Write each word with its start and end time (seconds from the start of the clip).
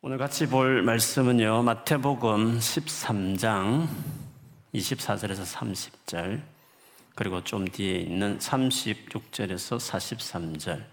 오늘 0.00 0.16
같이 0.16 0.46
볼 0.46 0.80
말씀은요, 0.82 1.64
마태복음 1.64 2.60
13장 2.60 3.88
24절에서 4.72 5.42
30절, 5.44 6.40
그리고 7.16 7.42
좀 7.42 7.66
뒤에 7.66 7.96
있는 7.96 8.38
36절에서 8.38 9.76
43절, 9.76 10.84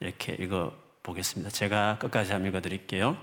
이렇게 0.00 0.32
읽어 0.32 0.74
보겠습니다. 1.04 1.48
제가 1.48 1.98
끝까지 2.00 2.32
한번 2.32 2.48
읽어 2.48 2.60
드릴게요. 2.60 3.16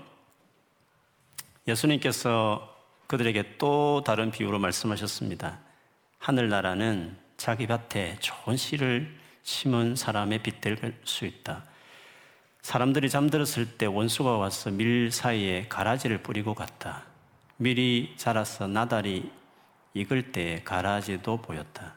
예수님께서 1.68 2.74
그들에게 3.06 3.58
또 3.58 4.02
다른 4.02 4.30
비유로 4.30 4.58
말씀하셨습니다. 4.60 5.60
하늘나라는 6.20 7.18
자기 7.36 7.66
밭에 7.66 8.16
좋은 8.18 8.56
씨를 8.56 9.14
심은 9.42 9.94
사람의 9.94 10.42
빗될 10.42 11.00
수 11.04 11.26
있다. 11.26 11.70
사람들이 12.62 13.10
잠들었을 13.10 13.76
때 13.76 13.86
원수가 13.86 14.38
와서 14.38 14.70
밀 14.70 15.10
사이에 15.10 15.66
가라지를 15.68 16.22
뿌리고 16.22 16.54
갔다. 16.54 17.02
밀이 17.56 18.14
자라서 18.16 18.68
나달이 18.68 19.30
익을 19.94 20.30
때 20.30 20.62
가라지도 20.64 21.42
보였다. 21.42 21.94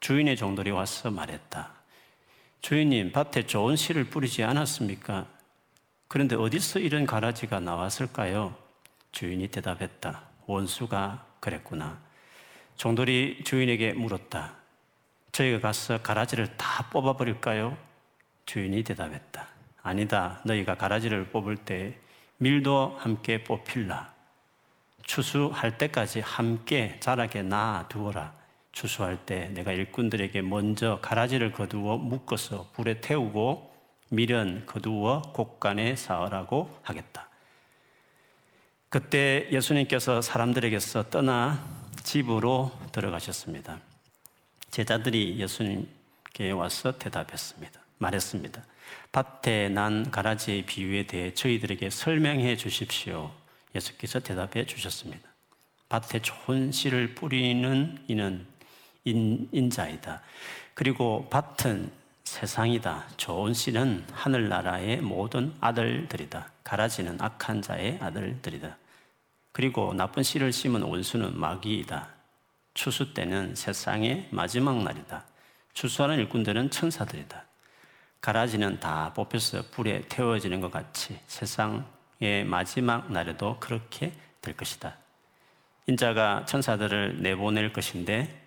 주인의 0.00 0.36
종들이 0.36 0.72
와서 0.72 1.10
말했다. 1.10 1.72
주인님, 2.60 3.12
밭에 3.12 3.46
좋은 3.46 3.76
씨를 3.76 4.04
뿌리지 4.04 4.42
않았습니까? 4.42 5.26
그런데 6.08 6.34
어디서 6.34 6.80
이런 6.80 7.06
가라지가 7.06 7.60
나왔을까요? 7.60 8.56
주인이 9.12 9.46
대답했다. 9.48 10.22
원수가 10.46 11.24
그랬구나. 11.38 11.98
종들이 12.76 13.42
주인에게 13.44 13.92
물었다. 13.92 14.54
저희가 15.30 15.60
가서 15.60 16.02
가라지를 16.02 16.56
다 16.56 16.88
뽑아버릴까요? 16.90 17.76
주인이 18.44 18.82
대답했다. 18.82 19.57
아니다. 19.88 20.40
너희가 20.44 20.76
가라지를 20.76 21.30
뽑을 21.30 21.56
때 21.56 21.98
밀도 22.36 22.96
함께 22.98 23.42
뽑힐라. 23.42 24.12
추수할 25.02 25.78
때까지 25.78 26.20
함께 26.20 26.98
자라게 27.00 27.42
놔두어라. 27.42 28.34
추수할 28.72 29.16
때 29.24 29.48
내가 29.48 29.72
일꾼들에게 29.72 30.42
먼저 30.42 31.00
가라지를 31.00 31.52
거두어 31.52 31.96
묶어서 31.96 32.68
불에 32.74 33.00
태우고 33.00 33.74
밀은 34.10 34.66
거두어 34.66 35.22
곡간에 35.32 35.96
쌓으라고 35.96 36.78
하겠다. 36.82 37.28
그때 38.90 39.48
예수님께서 39.50 40.22
사람들에게서 40.22 41.10
떠나 41.10 41.66
집으로 42.02 42.72
들어가셨습니다. 42.92 43.80
제자들이 44.70 45.38
예수님께 45.38 46.50
와서 46.52 46.96
대답했습니다. 46.98 47.87
말했습니다. 47.98 48.64
밭에 49.12 49.68
난 49.68 50.10
가라지의 50.10 50.66
비유에 50.66 51.06
대해 51.06 51.34
저희들에게 51.34 51.90
설명해 51.90 52.56
주십시오. 52.56 53.30
예수께서 53.74 54.20
대답해 54.20 54.66
주셨습니다. 54.66 55.28
밭에 55.88 56.20
좋은 56.20 56.72
씨를 56.72 57.14
뿌리는 57.14 57.98
이는 58.08 58.46
인, 59.04 59.48
인자이다. 59.52 60.22
그리고 60.74 61.28
밭은 61.30 61.90
세상이다. 62.24 63.08
좋은 63.16 63.54
씨는 63.54 64.04
하늘나라의 64.12 64.98
모든 64.98 65.54
아들들이다. 65.60 66.52
가라지는 66.62 67.20
악한 67.20 67.62
자의 67.62 67.98
아들들이다. 68.00 68.76
그리고 69.52 69.94
나쁜 69.94 70.22
씨를 70.22 70.52
심은 70.52 70.82
원수는 70.82 71.38
마귀이다. 71.38 72.10
추수 72.74 73.14
때는 73.14 73.54
세상의 73.54 74.28
마지막 74.30 74.82
날이다. 74.82 75.24
추수하는 75.72 76.18
일꾼들은 76.18 76.70
천사들이다. 76.70 77.47
가라지는 78.20 78.80
다 78.80 79.12
뽑혀서 79.14 79.70
불에 79.70 80.02
태워지는 80.08 80.60
것 80.60 80.70
같이 80.70 81.18
세상의 81.26 82.44
마지막 82.46 83.10
날에도 83.12 83.58
그렇게 83.60 84.12
될 84.40 84.56
것이다. 84.56 84.96
인자가 85.86 86.44
천사들을 86.44 87.22
내보낼 87.22 87.72
것인데 87.72 88.42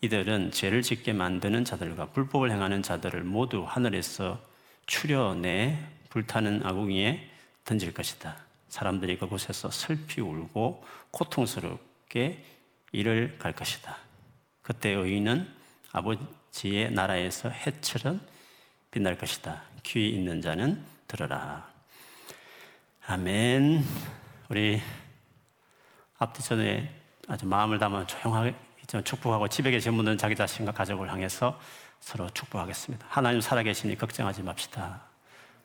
이들은 0.00 0.50
죄를 0.50 0.82
짓게 0.82 1.12
만드는 1.12 1.64
자들과 1.64 2.06
불법을 2.10 2.50
행하는 2.50 2.82
자들을 2.82 3.24
모두 3.24 3.64
하늘에서 3.66 4.38
추려내 4.86 5.78
불타는 6.10 6.66
아궁이에 6.66 7.30
던질 7.64 7.94
것이다. 7.94 8.36
사람들이 8.68 9.16
그곳에서 9.18 9.70
슬피 9.70 10.20
울고 10.20 10.84
고통스럽게 11.10 12.44
일을 12.92 13.38
갈 13.38 13.52
것이다. 13.52 13.96
그때 14.60 14.90
의인은 14.90 15.48
아버지의 15.92 16.90
나라에서 16.92 17.48
해처럼 17.48 18.20
빛날 18.94 19.18
것이다. 19.18 19.60
귀 19.82 20.08
있는 20.10 20.40
자는 20.40 20.80
들어라. 21.08 21.68
아멘. 23.08 23.84
우리 24.48 24.80
앞뒤 26.16 26.44
전에 26.44 26.94
아주 27.26 27.44
마음을 27.44 27.80
담아 27.80 28.06
조용하게 28.06 28.54
축복하고 29.02 29.48
집에 29.48 29.72
계신 29.72 29.96
분들은 29.96 30.16
자기 30.16 30.36
자신과 30.36 30.70
가족을 30.70 31.10
향해서 31.10 31.60
서로 31.98 32.30
축복하겠습니다. 32.30 33.04
하나님 33.10 33.40
살아계시니 33.40 33.98
걱정하지 33.98 34.44
맙시다. 34.44 35.02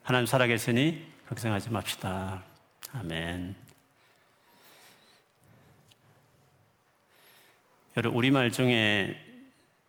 하나님 0.02 0.26
살아계시니 0.26 1.06
걱정하지 1.28 1.70
맙시다. 1.70 2.42
아멘. 2.94 3.54
여러분, 7.96 8.18
우리말 8.18 8.50
중에 8.50 9.16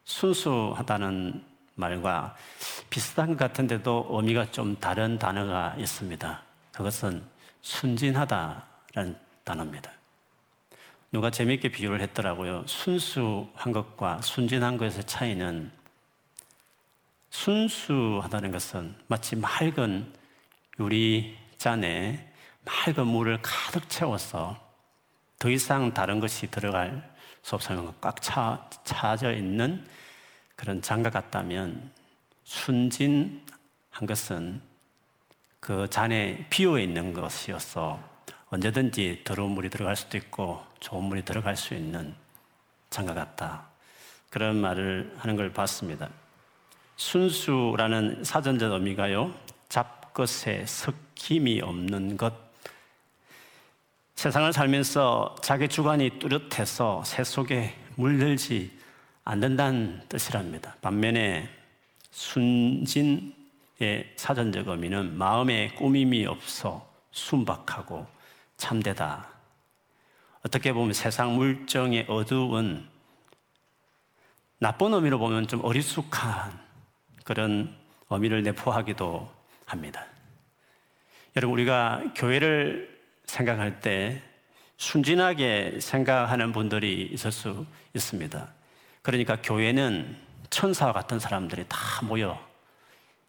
순수하다는 0.03 1.50
말과 1.75 2.35
비슷한 2.89 3.29
것 3.29 3.37
같은데도 3.37 4.07
의미가 4.11 4.51
좀 4.51 4.75
다른 4.79 5.17
단어가 5.17 5.75
있습니다. 5.77 6.41
그것은 6.71 7.23
순진하다라는 7.61 9.17
단어입니다. 9.43 9.91
누가 11.11 11.29
재미있게 11.29 11.69
비유를 11.69 12.01
했더라고요. 12.01 12.63
순수한 12.67 13.71
것과 13.73 14.21
순진한 14.21 14.77
것의 14.77 15.03
차이는 15.05 15.71
순수하다는 17.29 18.51
것은 18.51 18.95
마치 19.07 19.35
맑은 19.35 20.13
유리 20.79 21.37
잔에 21.57 22.31
맑은 22.63 23.07
물을 23.07 23.39
가득 23.41 23.89
채워서 23.89 24.57
더 25.39 25.49
이상 25.49 25.93
다른 25.93 26.19
것이 26.19 26.49
들어갈 26.51 27.11
수 27.41 27.55
없으면 27.55 27.93
꽉 27.99 28.21
차, 28.21 28.69
차져 28.83 29.33
있는 29.33 29.85
그런 30.61 30.79
장갑 30.79 31.13
같다면 31.13 31.89
순진한 32.43 33.41
것은 34.07 34.61
그 35.59 35.89
잔에 35.89 36.45
비어 36.51 36.77
있는 36.77 37.13
것이어서 37.13 37.99
언제든지 38.51 39.21
더러운 39.23 39.53
물이 39.53 39.71
들어갈 39.71 39.95
수도 39.95 40.19
있고 40.19 40.63
좋은 40.79 41.05
물이 41.05 41.25
들어갈 41.25 41.57
수 41.57 41.73
있는 41.73 42.13
장갑 42.91 43.15
같다. 43.15 43.69
그런 44.29 44.57
말을 44.57 45.15
하는 45.17 45.35
걸 45.35 45.51
봤습니다. 45.51 46.09
순수라는 46.95 48.23
사전적 48.23 48.71
의미가요, 48.73 49.33
잡것에 49.67 50.67
섞임이 50.67 51.61
없는 51.61 52.17
것. 52.17 52.35
세상을 54.13 54.53
살면서 54.53 55.37
자기 55.41 55.67
주관이 55.67 56.19
뚜렷해서 56.19 57.03
새 57.03 57.23
속에 57.23 57.75
물들지 57.95 58.79
않는다는 59.31 60.01
뜻이랍니다. 60.09 60.75
반면에 60.81 61.47
순진의 62.09 63.33
사전적 64.17 64.67
의미는 64.67 65.17
마음에 65.17 65.69
꾸밈이 65.69 66.25
없어 66.25 66.85
순박하고 67.11 68.05
참되다. 68.57 69.29
어떻게 70.45 70.73
보면 70.73 70.91
세상 70.91 71.35
물정의 71.35 72.07
어두운 72.09 72.85
나쁜 74.59 74.93
의미로 74.93 75.17
보면 75.17 75.47
좀 75.47 75.63
어리숙한 75.63 76.51
그런 77.23 77.73
의미를 78.09 78.43
내포하기도 78.43 79.31
합니다. 79.65 80.05
여러분, 81.37 81.53
우리가 81.53 82.03
교회를 82.15 82.99
생각할 83.27 83.79
때 83.79 84.21
순진하게 84.75 85.79
생각하는 85.79 86.51
분들이 86.51 87.09
있을 87.13 87.31
수 87.31 87.65
있습니다. 87.93 88.60
그러니까 89.01 89.41
교회는 89.41 90.17
천사와 90.49 90.93
같은 90.93 91.19
사람들이 91.19 91.65
다 91.67 91.77
모여 92.03 92.39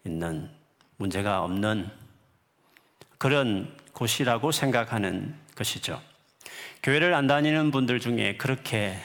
있는 0.03 0.49
문제가 0.97 1.43
없는 1.43 1.89
그런 3.17 3.75
곳이라고 3.93 4.51
생각하는 4.51 5.35
것이죠. 5.55 6.01
교회를 6.81 7.13
안 7.13 7.27
다니는 7.27 7.71
분들 7.71 7.99
중에 7.99 8.35
그렇게 8.37 8.97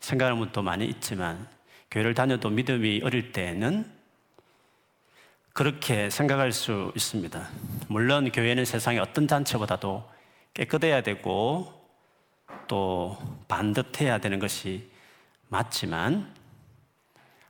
생각하는 0.00 0.38
분도 0.38 0.62
많이 0.62 0.86
있지만 0.86 1.48
교회를 1.90 2.14
다녀도 2.14 2.50
믿음이 2.50 3.00
어릴 3.02 3.32
때는 3.32 3.90
그렇게 5.52 6.08
생각할 6.08 6.52
수 6.52 6.92
있습니다. 6.94 7.48
물론 7.88 8.30
교회는 8.30 8.64
세상의 8.64 9.00
어떤 9.00 9.26
단체보다도 9.26 10.08
깨끗해야 10.54 11.02
되고 11.02 11.72
또 12.68 13.18
반듯해야 13.48 14.18
되는 14.18 14.38
것이 14.38 14.88
맞지만 15.48 16.34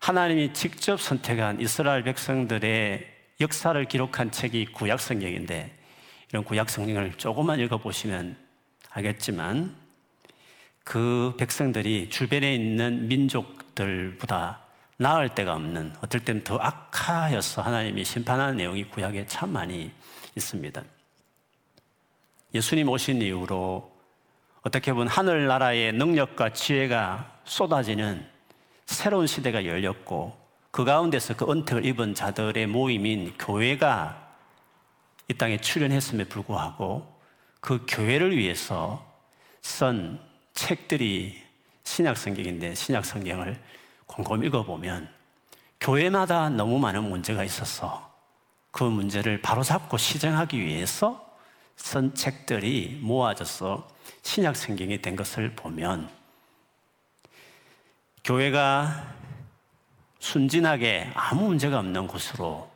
하나님이 0.01 0.53
직접 0.53 1.01
선택한 1.01 1.61
이스라엘 1.61 2.03
백성들의 2.05 3.07
역사를 3.41 3.85
기록한 3.85 4.31
책이 4.31 4.67
구약 4.73 5.01
성경인데 5.01 5.77
이런 6.31 6.45
구약 6.45 6.71
성경을 6.71 7.15
조금만 7.15 7.61
읽어보시면 7.61 8.37
알겠지만 8.91 9.77
그 10.85 11.35
백성들이 11.39 12.11
주변에 12.11 12.55
있는 12.55 13.09
민족들보다 13.09 14.63
나을 14.97 15.35
데가 15.35 15.55
없는 15.55 15.95
어떨 16.01 16.25
때는 16.25 16.43
더 16.45 16.57
악하여서 16.57 17.63
하나님이 17.63 18.05
심판하는 18.05 18.57
내용이 18.57 18.85
구약에 18.85 19.27
참 19.27 19.51
많이 19.53 19.93
있습니다. 20.37 20.83
예수님 22.55 22.89
오신 22.89 23.23
이후로 23.23 23.98
어떻게 24.63 24.93
보면 24.93 25.09
하늘나라의 25.09 25.93
능력과 25.93 26.53
지혜가 26.53 27.41
쏟아지는 27.45 28.27
새로운 28.87 29.27
시대가 29.27 29.65
열렸고 29.65 30.37
그 30.71 30.85
가운데서 30.85 31.37
그 31.37 31.51
은택을 31.51 31.85
입은 31.85 32.15
자들의 32.15 32.67
모임인 32.67 33.37
교회가 33.39 34.29
이 35.29 35.35
땅에 35.35 35.59
출연했음에 35.59 36.25
불구하고 36.25 37.19
그 37.61 37.85
교회를 37.89 38.37
위해서 38.37 39.05
쓴 39.63 40.19
책들이 40.55 41.43
신약 41.85 42.17
성경인데 42.17 42.75
신약 42.75 43.05
성경을 43.05 43.61
곰곰이 44.07 44.47
읽어보면 44.47 45.09
교회마다 45.81 46.49
너무 46.49 46.79
많은 46.79 47.05
문제가 47.05 47.45
있어서 47.45 48.11
그 48.71 48.85
문제를 48.85 49.41
바로잡고 49.41 49.97
시정하기 49.97 50.61
위해서 50.61 51.27
쓴 51.77 52.15
책들이 52.15 52.99
모아져서 53.03 53.89
신약 54.23 54.57
성경이 54.57 55.01
된 55.01 55.17
것을 55.17 55.55
보면 55.55 56.11
교회가 58.25 59.17
순진하게 60.19 61.11
아무 61.15 61.47
문제가 61.49 61.79
없는 61.79 62.07
곳으로 62.07 62.71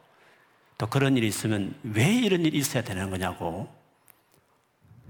또 0.79 0.87
그런 0.87 1.17
일이 1.17 1.27
있으면 1.27 1.75
왜 1.83 2.13
이런 2.13 2.45
일이 2.45 2.59
있어야 2.59 2.83
되는 2.83 3.11
거냐고 3.11 3.73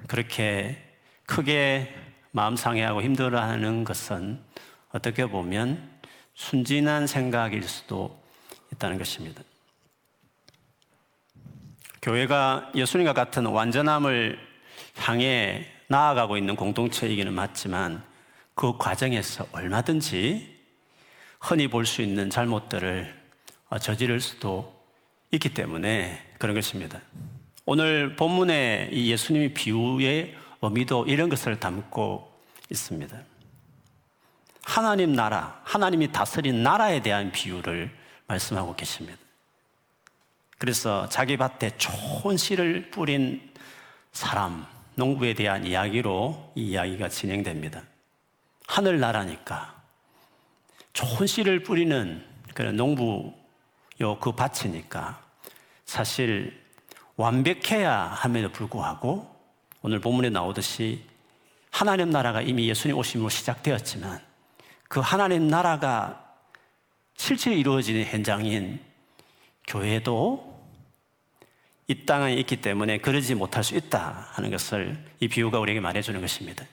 그렇게 0.09 0.83
크게 1.27 1.95
마음 2.33 2.57
상해하고 2.57 3.03
힘들어하는 3.03 3.85
것은 3.85 4.43
어떻게 4.91 5.27
보면 5.27 5.91
순진한 6.35 7.07
생각일 7.07 7.63
수도 7.63 8.21
있다는 8.73 8.99
것입니다. 8.99 9.43
교회가 12.01 12.73
예수님과 12.75 13.13
같은 13.13 13.47
완전함을 13.47 14.39
향해 14.97 15.67
나아가고 15.93 16.39
있는 16.39 16.57
공동체이기는 16.57 17.33
맞지만 17.35 18.03
그 18.55 18.79
과정에서 18.79 19.47
얼마든지 19.53 20.59
흔히 21.39 21.69
볼 21.69 21.85
수 21.85 22.01
있는 22.01 22.31
잘못들을 22.31 23.15
저지를 23.81 24.21
수도 24.21 24.75
있기 25.33 25.53
때문에 25.53 26.19
그런 26.39 26.55
것입니다. 26.55 27.01
오늘 27.67 28.17
본문의 28.17 28.89
이 28.93 29.11
예수님의 29.11 29.53
비유의 29.55 30.35
의미도 30.63 31.07
이런 31.07 31.29
것을 31.29 31.61
담고 31.61 32.33
있습니다. 32.71 33.19
하나님 34.65 35.13
나라, 35.13 35.61
하나님이 35.65 36.11
다스린 36.13 36.63
나라에 36.63 37.03
대한 37.03 37.33
비유를 37.33 37.91
말씀하고 38.29 38.75
계십니다. 38.77 39.19
그래서 40.57 41.09
자기 41.09 41.37
밭에 41.37 41.77
좋은 41.77 42.37
씨를 42.37 42.91
뿌린 42.91 43.53
사람, 44.13 44.67
농부에 44.95 45.35
대한 45.35 45.67
이야기로 45.67 46.53
이 46.55 46.71
이야기가 46.71 47.09
진행됩니다. 47.09 47.83
하늘나라니까 48.67 49.83
좋은 50.93 51.27
씨를 51.27 51.63
뿌리는 51.63 52.25
그런 52.55 52.77
농부 52.77 53.33
요 54.01 54.19
그 54.21 54.33
밭이니까 54.33 55.23
사실 55.85 56.61
완벽해야 57.17 57.93
함에도 57.93 58.51
불구하고 58.51 59.31
오늘 59.83 60.01
본문에 60.01 60.31
나오듯이 60.31 61.05
하나님 61.71 62.11
나라가 62.11 62.41
이미 62.43 62.69
예수님 62.69 62.97
오심으로 62.97 63.29
시작되었지만 63.29 64.21
그 64.89 65.01
하나님 65.01 65.49
나라가 65.49 66.25
실제 67.17 67.55
이루어지는 67.55 68.05
현장인 68.05 68.81
교회도 69.67 70.52
이 71.89 72.07
땅에 72.07 72.35
있기 72.35 72.61
때문에 72.61 72.99
그러지 72.99 73.35
못할 73.35 73.65
수 73.65 73.77
있다 73.77 74.29
하는 74.33 74.51
것을 74.51 75.05
이 75.21 75.29
비유가 75.29 75.59
우리에게 75.59 75.81
말해주는 75.81 76.21
것입니다. 76.21 76.65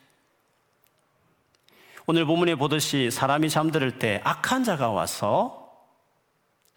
오늘 2.06 2.25
본문에 2.25 2.56
보듯이 2.56 3.11
사람이 3.11 3.50
잠들을 3.50 4.00
때 4.00 4.21
악한 4.23 4.63
자가 4.63 4.89
와서 4.89 5.69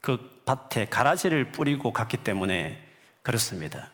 그 0.00 0.42
밭에 0.44 0.86
가라지를 0.86 1.52
뿌리고 1.52 1.92
갔기 1.92 2.18
때문에 2.18 2.82
그렇습니다. 3.22 3.90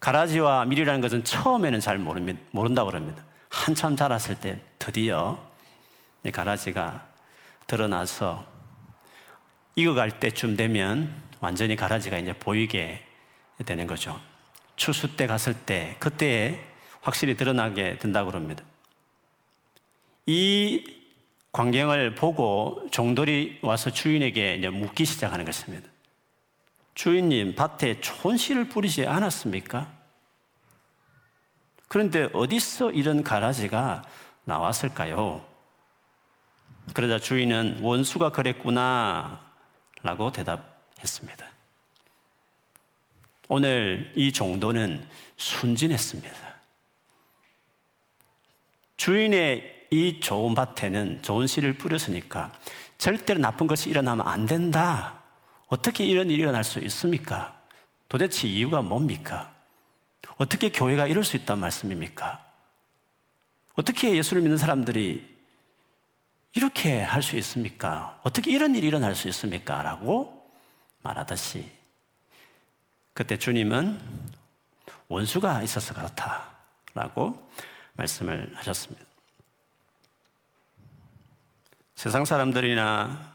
가라지와 0.00 0.64
밀이라는 0.66 1.00
것은 1.00 1.24
처음에는 1.24 1.80
잘 1.80 1.98
모른다고 1.98 2.90
그럽니다. 2.90 3.22
한참 3.48 3.96
자랐을 3.96 4.40
때 4.40 4.60
드디어 4.78 5.38
가라지가 6.32 7.06
드러나서 7.66 8.46
익어갈 9.76 10.20
때쯤 10.20 10.56
되면 10.56 11.14
완전히 11.40 11.76
가라지가 11.76 12.18
이제 12.18 12.32
보이게 12.32 13.03
되는 13.64 13.86
거죠. 13.86 14.20
추수 14.76 15.16
때 15.16 15.26
갔을 15.26 15.54
때 15.54 15.96
그때에 16.00 16.60
확실히 17.00 17.36
드러나게 17.36 17.98
된다고 17.98 18.30
그럽니다. 18.30 18.64
이 20.26 20.84
광경을 21.52 22.14
보고 22.14 22.86
종들이 22.90 23.58
와서 23.62 23.90
주인에게 23.90 24.56
묻기 24.70 25.04
시작하는 25.04 25.44
것입니다. 25.44 25.88
주인님, 26.94 27.54
밭에 27.54 28.00
좋은 28.00 28.36
씨를 28.36 28.68
뿌리지 28.68 29.06
않았습니까? 29.06 29.92
그런데 31.88 32.28
어디서 32.32 32.90
이런 32.90 33.22
가라지가 33.22 34.04
나왔을까요? 34.44 35.44
그러자 36.92 37.18
주인은 37.18 37.80
원수가 37.82 38.30
그랬구나 38.30 39.40
라고 40.02 40.32
대답했습니다. 40.32 41.53
오늘 43.54 44.10
이 44.16 44.32
정도는 44.32 45.06
순진했습니다. 45.36 46.36
주인의 48.96 49.86
이 49.92 50.18
좋은 50.18 50.56
밭에는 50.56 51.22
좋은 51.22 51.46
씨를 51.46 51.74
뿌렸으니까 51.78 52.52
절대로 52.98 53.38
나쁜 53.38 53.68
것이 53.68 53.90
일어나면 53.90 54.26
안 54.26 54.46
된다. 54.46 55.22
어떻게 55.68 56.04
이런 56.04 56.30
일이 56.30 56.42
일어날 56.42 56.64
수 56.64 56.80
있습니까? 56.80 57.56
도대체 58.08 58.48
이유가 58.48 58.82
뭡니까? 58.82 59.54
어떻게 60.36 60.70
교회가 60.70 61.06
이럴 61.06 61.22
수 61.22 61.36
있단 61.36 61.60
말씀입니까? 61.60 62.44
어떻게 63.74 64.16
예수를 64.16 64.42
믿는 64.42 64.58
사람들이 64.58 65.32
이렇게 66.54 67.00
할 67.02 67.22
수 67.22 67.36
있습니까? 67.36 68.18
어떻게 68.24 68.50
이런 68.50 68.74
일이 68.74 68.88
일어날 68.88 69.14
수 69.14 69.28
있습니까? 69.28 69.80
라고 69.80 70.44
말하듯이 71.02 71.83
그때 73.14 73.38
주님은 73.38 74.00
원수가 75.08 75.62
있어서 75.62 75.94
그렇다. 75.94 76.52
라고 76.94 77.48
말씀을 77.94 78.52
하셨습니다. 78.54 79.04
세상 81.94 82.24
사람들이나 82.24 83.34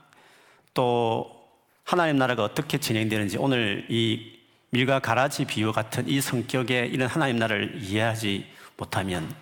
또 0.74 1.50
하나님 1.84 2.18
나라가 2.18 2.44
어떻게 2.44 2.78
진행되는지 2.78 3.38
오늘 3.38 3.86
이 3.90 4.40
밀과 4.72 5.00
가라지 5.00 5.46
비유 5.46 5.72
같은 5.72 6.08
이 6.08 6.22
성격의 6.22 6.90
이런 6.90 7.08
하나님 7.08 7.38
나라를 7.38 7.82
이해하지 7.82 8.48
못하면 8.78 9.34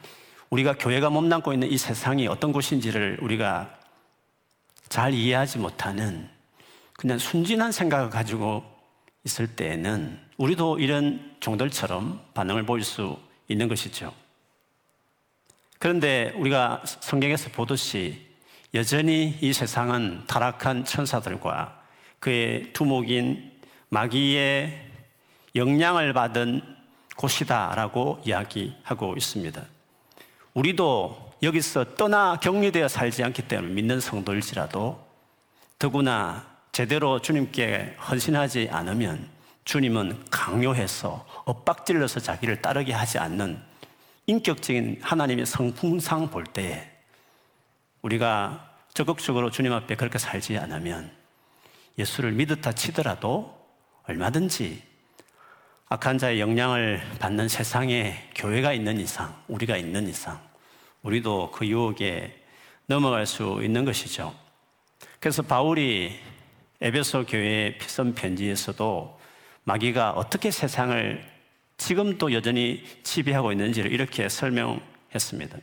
우리가 0.49 0.77
교회가 0.77 1.09
몸담고 1.09 1.51
있는 1.53 1.69
이 1.69 1.77
세상이 1.77 2.27
어떤 2.27 2.53
곳인지를 2.53 3.19
우리가 3.21 3.77
잘 4.87 5.13
이해하지 5.13 5.59
못하는 5.59 6.29
그냥 6.93 7.17
순진한 7.17 7.71
생각을 7.71 8.09
가지고 8.09 8.63
있을 9.25 9.47
때에는 9.47 10.26
우리도 10.37 10.79
이런 10.79 11.35
종들처럼 11.39 12.21
반응을 12.33 12.63
보일 12.63 12.83
수 12.83 13.17
있는 13.47 13.67
것이죠. 13.67 14.13
그런데 15.79 16.31
우리가 16.35 16.83
성경에서 16.85 17.49
보듯이 17.49 18.25
여전히 18.73 19.37
이 19.41 19.53
세상은 19.53 20.23
타락한 20.27 20.85
천사들과 20.85 21.81
그의 22.19 22.73
두목인 22.73 23.51
마귀의 23.89 24.85
영향을 25.55 26.13
받은 26.13 26.61
곳이다라고 27.15 28.21
이야기하고 28.25 29.15
있습니다. 29.17 29.63
우리도 30.53 31.33
여기서 31.41 31.95
떠나 31.95 32.37
격리되어 32.39 32.87
살지 32.87 33.23
않기 33.23 33.47
때문에 33.47 33.73
믿는 33.73 33.99
성도일지라도 33.99 35.03
더구나 35.79 36.45
제대로 36.71 37.21
주님께 37.21 37.95
헌신하지 38.09 38.69
않으면 38.71 39.36
주님은 39.67 40.27
강요해서 40.31 41.27
엇박질러서 41.43 42.21
자기를 42.21 42.61
따르게 42.61 42.93
하지 42.93 43.17
않는 43.17 43.61
인격적인 44.25 44.99
하나님의 45.01 45.45
성품상 45.45 46.29
볼 46.29 46.45
때에 46.45 46.89
우리가 48.01 48.71
적극적으로 48.93 49.51
주님 49.51 49.73
앞에 49.73 49.97
그렇게 49.97 50.19
살지 50.19 50.57
않으면 50.57 51.11
예수를 51.99 52.31
믿었다 52.31 52.71
치더라도 52.71 53.61
얼마든지 54.03 54.81
악한 55.89 56.17
자의 56.17 56.39
영향을 56.39 57.01
받는 57.19 57.49
세상에 57.49 58.29
교회가 58.35 58.71
있는 58.71 59.01
이상, 59.01 59.35
우리가 59.49 59.75
있는 59.75 60.07
이상, 60.07 60.39
우리도 61.01 61.51
그 61.51 61.67
유혹에 61.67 62.41
넘어갈 62.85 63.25
수 63.25 63.59
있는 63.61 63.83
것이죠. 63.83 64.33
그래서 65.19 65.41
바울이 65.41 66.17
에베소 66.79 67.25
교회 67.25 67.77
피선 67.77 68.15
편지에서도 68.15 69.16
마귀가 69.67 70.11
어떻게 70.11 70.49
세상을 70.49 71.21
지금도 71.75 72.31
여전히 72.31 72.85
지배하고 73.03 73.51
있는지를 73.51 73.91
이렇게 73.91 74.29
설명했습니다. 74.29 75.57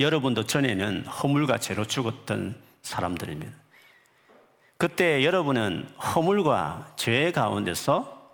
여러분도 0.00 0.46
전에는 0.46 1.06
허물과 1.06 1.58
죄로 1.58 1.84
죽었던 1.84 2.56
사람들입니다. 2.82 3.52
그때 4.78 5.24
여러분은 5.24 5.88
허물과 5.96 6.94
죄 6.96 7.30
가운데서 7.30 8.32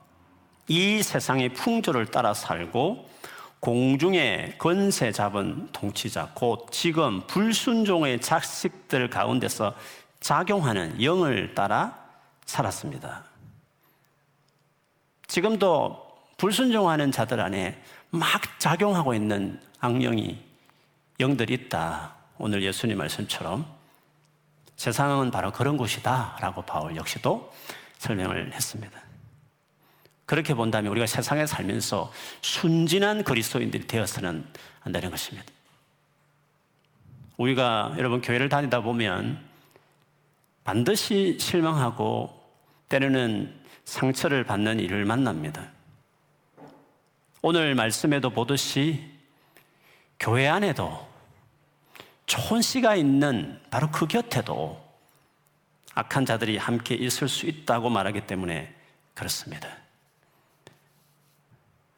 이 0.67 1.03
세상의 1.03 1.51
풍조를 1.51 2.07
따라 2.07 2.33
살고 2.33 3.11
공중의 3.61 4.57
권세 4.57 5.13
잡은 5.13 5.69
통치자, 5.73 6.31
곧 6.35 6.69
지금 6.71 7.21
불순종의 7.27 8.23
자식들 8.23 9.11
가운데서 9.11 9.75
작용하는 10.21 11.03
영을 11.03 11.55
따라 11.55 11.99
살았습니다. 12.47 13.32
지금도 15.33 16.13
불순종하는 16.37 17.11
자들 17.11 17.41
안에 17.41 17.83
막 18.11 18.61
작용하고 18.61 19.15
있는 19.15 19.59
악령이 19.81 20.39
영들이 21.21 21.55
있다. 21.55 22.15
오늘 22.37 22.63
예수님 22.63 22.99
말씀처럼 22.99 23.65
세상은 24.77 25.31
바로 25.31 25.51
그런 25.51 25.79
곳이다. 25.79 26.37
라고 26.39 26.61
바울 26.61 26.97
역시도 26.97 27.51
설명을 27.97 28.53
했습니다. 28.53 29.01
그렇게 30.27 30.53
본다면 30.53 30.93
우리가 30.93 31.07
세상에 31.07 31.47
살면서 31.47 32.13
순진한 32.43 33.25
그리스도인들이 33.25 33.87
되어서는 33.87 34.47
안 34.83 34.93
되는 34.93 35.11
것입니다. 35.11 35.51
우리가 37.39 37.95
여러분 37.97 38.21
교회를 38.21 38.51
다니다 38.51 38.83
보면 38.83 39.43
반드시 40.63 41.39
실망하고 41.41 42.39
때로는 42.91 43.62
상처를 43.85 44.45
받는 44.45 44.81
일을 44.81 45.05
만납니다. 45.05 45.71
오늘 47.43 47.75
말씀에도 47.75 48.31
보듯이 48.31 49.05
교회 50.19 50.47
안에도 50.47 51.09
좋은 52.27 52.63
씨가 52.63 52.95
있는 52.95 53.61
바로 53.71 53.91
그 53.91 54.07
곁에도 54.07 54.81
악한 55.95 56.25
자들이 56.25 56.57
함께 56.57 56.95
있을 56.95 57.29
수 57.29 57.47
있다고 57.47 57.91
말하기 57.91 58.27
때문에 58.27 58.75
그렇습니다. 59.15 59.69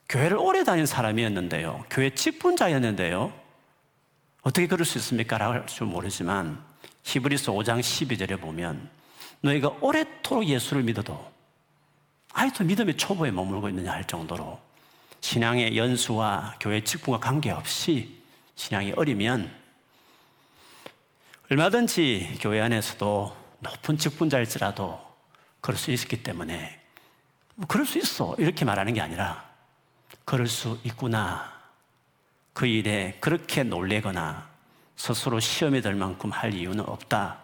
교회를 0.09 0.37
오래 0.37 0.65
다닌 0.65 0.87
사람이었는데요. 0.87 1.85
교회 1.91 2.11
직분자였는데요. 2.11 3.33
어떻게 4.43 4.67
그럴 4.67 4.85
수 4.85 4.99
있습니까? 4.99 5.39
할줄 5.39 5.87
모르지만 5.87 6.63
히브리서 7.03 7.53
5장 7.53 7.81
12절에 7.81 8.41
보면 8.41 8.91
너희가 9.41 9.77
오랫도록 9.81 10.47
예수를 10.47 10.83
믿어도 10.83 11.34
아직도 12.35 12.65
믿음의 12.65 12.97
초보에 12.97 13.31
머물고 13.31 13.69
있느냐 13.71 13.93
할 13.93 14.05
정도로 14.07 14.61
신앙의 15.21 15.77
연수와 15.77 16.57
교회 16.61 16.85
직분과 16.85 17.21
관계없이 17.21 18.23
신앙이 18.57 18.93
어리면 18.93 19.51
얼마든지 21.51 22.39
교회 22.41 22.61
안에서도 22.61 23.37
높은 23.61 23.97
직분자일지라도 23.97 25.01
그럴 25.61 25.79
수 25.79 25.91
있기 25.93 26.23
때문에 26.23 26.81
뭐 27.55 27.67
그럴 27.67 27.87
수 27.87 27.99
있어 27.99 28.35
이렇게 28.39 28.65
말하는 28.67 28.93
게 28.93 29.01
아니라 29.01 29.49
그럴 30.27 30.47
수 30.47 30.79
있구나 30.85 31.55
그 32.53 32.67
일에 32.67 33.17
그렇게 33.21 33.63
놀래거나 33.63 34.49
스스로 34.97 35.41
시험에 35.41 35.81
들 35.81 35.95
만큼 35.95 36.31
할 36.31 36.55
이유는 36.55 36.89
없다. 36.89 37.39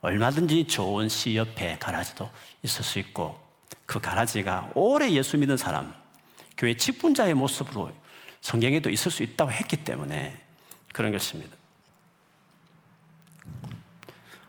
얼마든지 0.00 0.66
좋은 0.66 1.10
시 1.10 1.36
옆에 1.36 1.76
가라지도 1.78 2.30
있을 2.62 2.82
수 2.82 2.98
있고 2.98 3.38
그 3.90 3.98
가라지가 3.98 4.70
오래 4.76 5.10
예수 5.10 5.36
믿는 5.36 5.56
사람, 5.56 5.92
교회 6.56 6.76
직분자의 6.76 7.34
모습으로 7.34 7.90
성경에도 8.40 8.88
있을 8.88 9.10
수 9.10 9.24
있다고 9.24 9.50
했기 9.50 9.78
때문에 9.78 10.40
그런 10.92 11.10
것입니다. 11.10 11.56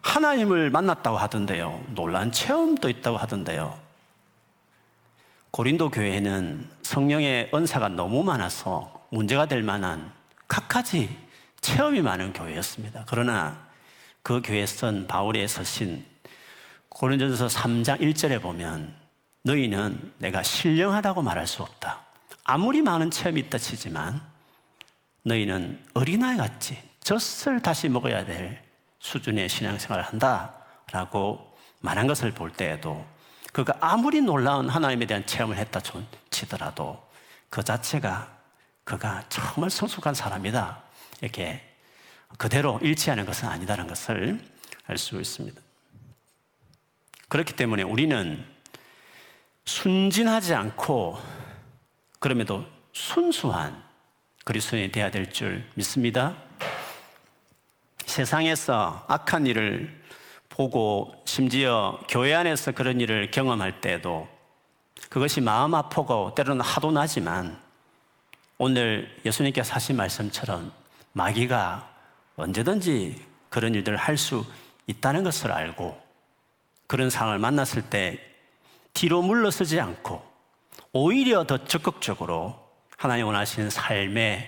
하나님을 0.01 0.69
만났다고 0.69 1.17
하던데요. 1.17 1.83
놀란 1.95 2.31
체험도 2.31 2.87
있다고 2.87 3.17
하던데요. 3.17 3.79
고린도 5.49 5.89
교회에는 5.89 6.69
성령의 6.83 7.49
은사가 7.51 7.89
너무 7.89 8.23
많아서 8.23 9.07
문제가 9.09 9.47
될 9.47 9.63
만한 9.63 10.11
각가지 10.47 11.17
체험이 11.61 12.03
많은 12.03 12.33
교회였습니다. 12.33 13.05
그러나 13.07 13.57
그 14.21 14.43
교회에 14.43 14.67
쓴 14.67 15.07
바울의 15.07 15.47
서신 15.47 16.05
고린도전서 16.89 17.47
3장 17.47 18.01
1절에 18.01 18.39
보면 18.39 19.00
너희는 19.43 20.13
내가 20.17 20.43
신령하다고 20.43 21.21
말할 21.21 21.47
수 21.47 21.63
없다. 21.63 22.01
아무리 22.43 22.81
많은 22.81 23.11
체험이 23.11 23.41
있다 23.41 23.57
치지만 23.57 24.21
너희는 25.23 25.83
어린아이 25.93 26.37
같이 26.37 26.77
젖을 27.01 27.61
다시 27.61 27.89
먹어야 27.89 28.25
될 28.25 28.63
수준의 28.99 29.49
신앙생활을 29.49 30.03
한다라고 30.03 31.55
말한 31.79 32.07
것을 32.07 32.31
볼 32.31 32.51
때에도 32.51 33.05
그가 33.53 33.75
아무리 33.81 34.21
놀라운 34.21 34.69
하나님에 34.69 35.05
대한 35.05 35.25
체험을 35.25 35.57
했다 35.57 35.81
치더라도 36.29 37.01
그 37.49 37.63
자체가 37.63 38.39
그가 38.83 39.23
정말 39.29 39.69
성숙한 39.69 40.13
사람이다. 40.13 40.81
이렇게 41.21 41.61
그대로 42.37 42.79
일치하는 42.81 43.25
것은 43.25 43.47
아니다는 43.47 43.87
것을 43.87 44.39
알 44.87 44.97
수 44.97 45.19
있습니다. 45.19 45.61
그렇기 47.29 47.55
때문에 47.55 47.83
우리는 47.83 48.45
순진하지 49.65 50.53
않고 50.53 51.17
그럼에도 52.19 52.65
순수한 52.93 53.81
그리스도인이 54.43 54.91
되어야 54.91 55.11
될 55.11 55.31
줄 55.31 55.63
믿습니다. 55.75 56.35
세상에서 58.05 59.05
악한 59.07 59.45
일을 59.47 60.01
보고 60.49 61.13
심지어 61.25 61.99
교회 62.09 62.33
안에서 62.33 62.73
그런 62.73 62.99
일을 62.99 63.31
경험할 63.31 63.79
때도 63.79 64.27
그것이 65.09 65.39
마음 65.41 65.73
아프고 65.73 66.33
때로는 66.35 66.61
하도 66.61 66.91
나지만 66.91 67.57
오늘 68.57 69.15
예수님께서 69.25 69.73
하신 69.73 69.95
말씀처럼 69.95 70.71
마귀가 71.13 71.89
언제든지 72.35 73.25
그런 73.49 73.73
일들을 73.75 73.97
할 73.97 74.17
수 74.17 74.45
있다는 74.87 75.23
것을 75.23 75.51
알고 75.51 76.01
그런 76.87 77.09
상황을 77.09 77.39
만났을 77.39 77.83
때 77.83 78.19
뒤로 78.93 79.21
물러서지 79.21 79.79
않고 79.79 80.23
오히려 80.93 81.45
더 81.45 81.63
적극적으로 81.65 82.59
하나님 82.97 83.25
원하시는 83.25 83.69
삶의 83.69 84.47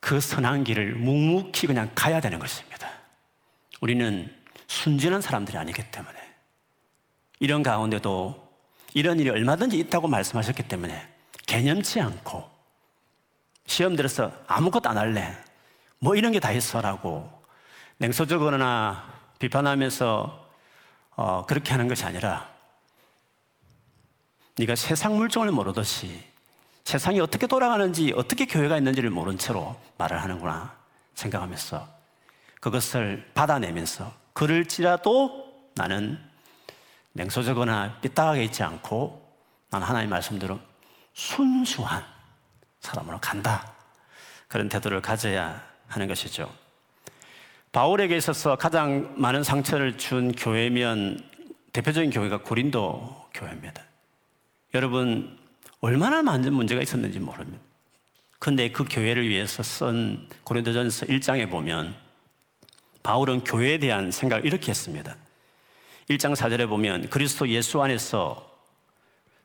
그 0.00 0.20
선한 0.20 0.64
길을 0.64 0.94
묵묵히 0.94 1.66
그냥 1.66 1.90
가야 1.94 2.20
되는 2.20 2.38
것입니다. 2.38 2.90
우리는 3.80 4.34
순진한 4.66 5.20
사람들이 5.20 5.56
아니기 5.58 5.82
때문에 5.90 6.18
이런 7.40 7.62
가운데도 7.62 8.52
이런 8.94 9.18
일이 9.18 9.30
얼마든지 9.30 9.78
있다고 9.78 10.08
말씀하셨기 10.08 10.64
때문에 10.64 11.08
개념치 11.46 12.00
않고 12.00 12.50
시험 13.66 13.96
들어서 13.96 14.32
아무것도 14.46 14.88
안 14.88 14.98
할래. 14.98 15.34
뭐 15.98 16.14
이런 16.16 16.32
게 16.32 16.40
다 16.40 16.52
있어라고 16.52 17.30
냉소적으로나 17.98 19.12
비판하면서 19.38 20.48
어, 21.14 21.46
그렇게 21.46 21.70
하는 21.72 21.88
것이 21.88 22.04
아니라 22.04 22.51
네가 24.58 24.76
세상 24.76 25.16
물정을 25.16 25.50
모르듯이 25.50 26.22
세상이 26.84 27.20
어떻게 27.20 27.46
돌아가는지 27.46 28.12
어떻게 28.16 28.44
교회가 28.46 28.76
있는지를 28.78 29.10
모른 29.10 29.38
채로 29.38 29.76
말을 29.98 30.20
하는구나 30.20 30.76
생각하면서 31.14 31.88
그것을 32.60 33.30
받아내면서 33.34 34.12
그럴지라도 34.32 35.52
나는 35.74 36.18
냉소적거나 37.12 38.00
삐딱하게 38.00 38.44
있지 38.44 38.62
않고 38.62 39.20
난 39.70 39.82
하나님 39.82 40.10
말씀대로 40.10 40.60
순수한 41.14 42.04
사람으로 42.80 43.18
간다. 43.20 43.72
그런 44.48 44.68
태도를 44.68 45.00
가져야 45.00 45.62
하는 45.88 46.08
것이죠. 46.08 46.52
바울에게 47.72 48.16
있어서 48.18 48.56
가장 48.56 49.14
많은 49.16 49.42
상처를 49.42 49.96
준 49.96 50.32
교회면 50.32 51.30
대표적인 51.72 52.10
교회가 52.10 52.42
고린도 52.42 53.30
교회입니다. 53.32 53.82
여러분, 54.74 55.38
얼마나 55.80 56.22
많은 56.22 56.52
문제가 56.52 56.80
있었는지 56.80 57.18
모릅니다. 57.20 57.62
근데 58.38 58.72
그 58.72 58.84
교회를 58.88 59.28
위해서 59.28 59.62
쓴 59.62 60.28
고린도전서 60.44 61.06
1장에 61.06 61.50
보면 61.50 61.94
바울은 63.02 63.44
교회에 63.44 63.78
대한 63.78 64.10
생각을 64.10 64.44
이렇게 64.44 64.70
했습니다. 64.70 65.16
1장 66.08 66.34
4절에 66.34 66.68
보면 66.68 67.08
그리스도 67.10 67.48
예수 67.48 67.80
안에서 67.82 68.50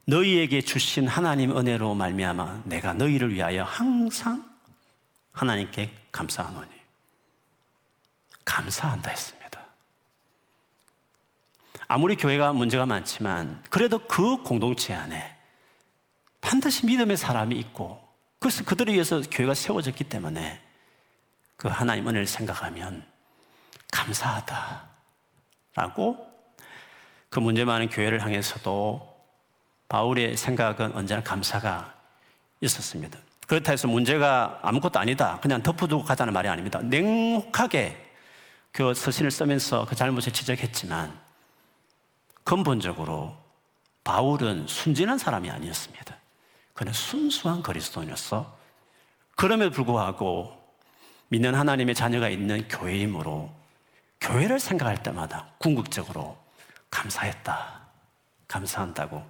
너희에게 0.05 0.61
주신 0.61 1.07
하나님 1.07 1.55
은혜로 1.55 1.93
말미암아 1.93 2.63
내가 2.65 2.93
너희를 2.93 3.33
위하여 3.33 3.63
항상 3.63 4.49
하나님께 5.33 5.91
감사하노니 6.11 6.69
감사한다 8.45 9.11
했습니다. 9.11 9.36
아무리 11.87 12.15
교회가 12.15 12.53
문제가 12.53 12.85
많지만 12.85 13.63
그래도 13.69 13.99
그 13.99 14.37
공동체 14.43 14.93
안에 14.93 15.35
반드시 16.41 16.85
믿음의 16.85 17.17
사람이 17.17 17.55
있고 17.59 18.05
그래서 18.39 18.63
그들을 18.63 18.93
위해서 18.93 19.21
교회가 19.21 19.53
세워졌기 19.53 20.03
때문에 20.05 20.61
그 21.55 21.67
하나님 21.67 22.07
은혜를 22.07 22.27
생각하면 22.27 23.05
감사하다라고 23.91 24.87
그 27.29 27.39
문제 27.39 27.65
많은 27.65 27.89
교회를 27.89 28.23
향해서도 28.23 29.15
바울의 29.89 30.37
생각은 30.37 30.93
언제나 30.93 31.23
감사가 31.23 31.95
있었습니다. 32.61 33.17
그렇다 33.47 33.71
해서 33.71 33.87
문제가 33.87 34.59
아무것도 34.61 34.99
아니다. 34.99 35.39
그냥 35.41 35.63
덮어두고 35.63 36.03
가자는 36.03 36.33
말이 36.33 36.49
아닙니다. 36.49 36.81
냉혹하게 36.81 38.05
그 38.71 38.93
서신을 38.93 39.31
쓰면서 39.31 39.85
그 39.85 39.95
잘못을 39.95 40.33
지적했지만 40.33 41.26
근본적으로 42.47 43.35
바울은 44.05 44.67
순진한 44.67 45.17
사람이 45.17 45.51
아니었습니다. 45.51 46.15
그는 46.73 46.93
순수한 46.93 47.61
그리스도인이었어. 47.61 48.57
그럼에도 49.35 49.71
불구하고 49.71 50.57
믿는 51.27 51.55
하나님의 51.55 51.93
자녀가 51.93 52.29
있는 52.29 52.65
교회이므로 52.69 53.53
교회를 54.21 54.61
생각할 54.61 55.03
때마다 55.03 55.49
궁극적으로 55.57 56.37
감사했다. 56.89 57.81
감사한다고. 58.47 59.25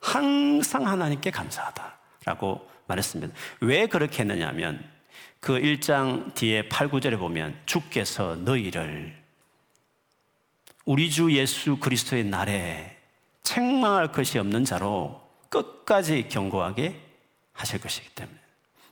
항상 0.00 0.86
하나님께 0.86 1.32
감사하다 1.32 1.98
라고 2.26 2.70
말했습니다. 2.86 3.34
왜 3.62 3.88
그렇게 3.88 4.20
했느냐면 4.20 4.88
그 5.40 5.54
1장 5.54 6.32
뒤에 6.34 6.68
8, 6.68 6.90
9절에 6.90 7.18
보면 7.18 7.60
주께서 7.66 8.36
너희를 8.36 9.20
우리 10.84 11.10
주 11.10 11.32
예수 11.32 11.76
그리스도의 11.76 12.24
날에 12.24 12.96
책망할 13.42 14.12
것이 14.12 14.38
없는 14.38 14.64
자로 14.64 15.20
끝까지 15.48 16.28
경고하게 16.28 17.00
하실 17.52 17.80
것이기 17.80 18.08
때문에 18.10 18.38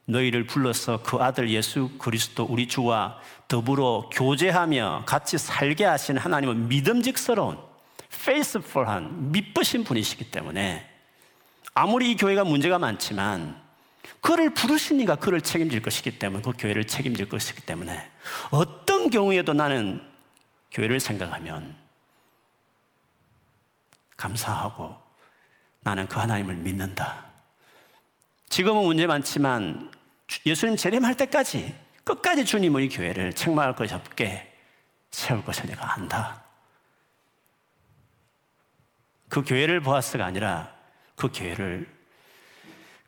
너희를 0.05 0.47
불러서 0.47 1.03
그 1.03 1.17
아들 1.19 1.51
예수 1.51 1.91
그리스도 1.99 2.45
우리 2.45 2.69
주와 2.69 3.19
더불어 3.49 4.09
교제하며 4.13 5.05
같이 5.07 5.39
살게 5.39 5.85
하신 5.85 6.19
하나님은 6.19 6.69
믿음직스러운 6.69 7.59
페이스풀한 8.25 9.33
믿으신 9.33 9.85
분이시기 9.85 10.31
때문에 10.31 10.89
아무리 11.75 12.11
이 12.11 12.17
교회가 12.17 12.45
문제가 12.45 12.79
많지만 12.79 13.61
그를 14.21 14.53
부르시니까 14.53 15.17
그를 15.17 15.41
책임질 15.41 15.83
것이기 15.83 16.19
때문에 16.19 16.43
그 16.43 16.53
교회를 16.59 16.87
책임질 16.87 17.29
것이기 17.29 17.63
때문에 17.63 18.11
어떤 18.51 19.11
경우에도 19.11 19.53
나는 19.53 20.03
교회를 20.73 21.01
생각하면 21.01 21.80
감사하고 24.21 24.97
나는 25.81 26.07
그 26.07 26.19
하나님을 26.19 26.57
믿는다. 26.57 27.25
지금은 28.49 28.85
문제 28.85 29.07
많지만 29.07 29.91
예수님 30.45 30.77
재림할 30.77 31.17
때까지 31.17 31.75
끝까지 32.05 32.45
주님의 32.45 32.91
교회를 32.91 33.33
책망할 33.33 33.75
것이 33.75 33.95
없게 33.95 34.55
세울 35.11 35.45
것을 35.45 35.67
내가 35.67 35.95
안다. 35.95 36.45
그 39.29 39.43
교회를 39.43 39.81
보아스가 39.81 40.27
아니라 40.27 40.75
그 41.17 41.31
교회를 41.33 41.89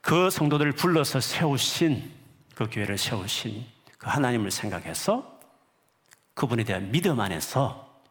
그 0.00 0.30
성도들을 0.30 0.72
불러서 0.72 1.20
세우신 1.20 2.10
그 2.54 2.68
교회를 2.70 2.96
세우신 2.96 3.66
그 3.98 4.08
하나님을 4.08 4.50
생각해서 4.50 5.40
그분에 6.34 6.64
대한 6.64 6.90
믿음 6.90 7.20
안에서 7.20 8.02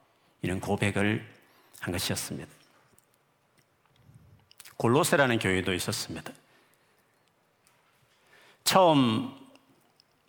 이런 0.42 0.60
고백을 0.60 1.28
한 1.80 1.92
것이었습니다. 1.92 2.61
골로세라는 4.82 5.38
교회도 5.38 5.76
있었습니다. 5.76 6.34
처음 8.64 9.32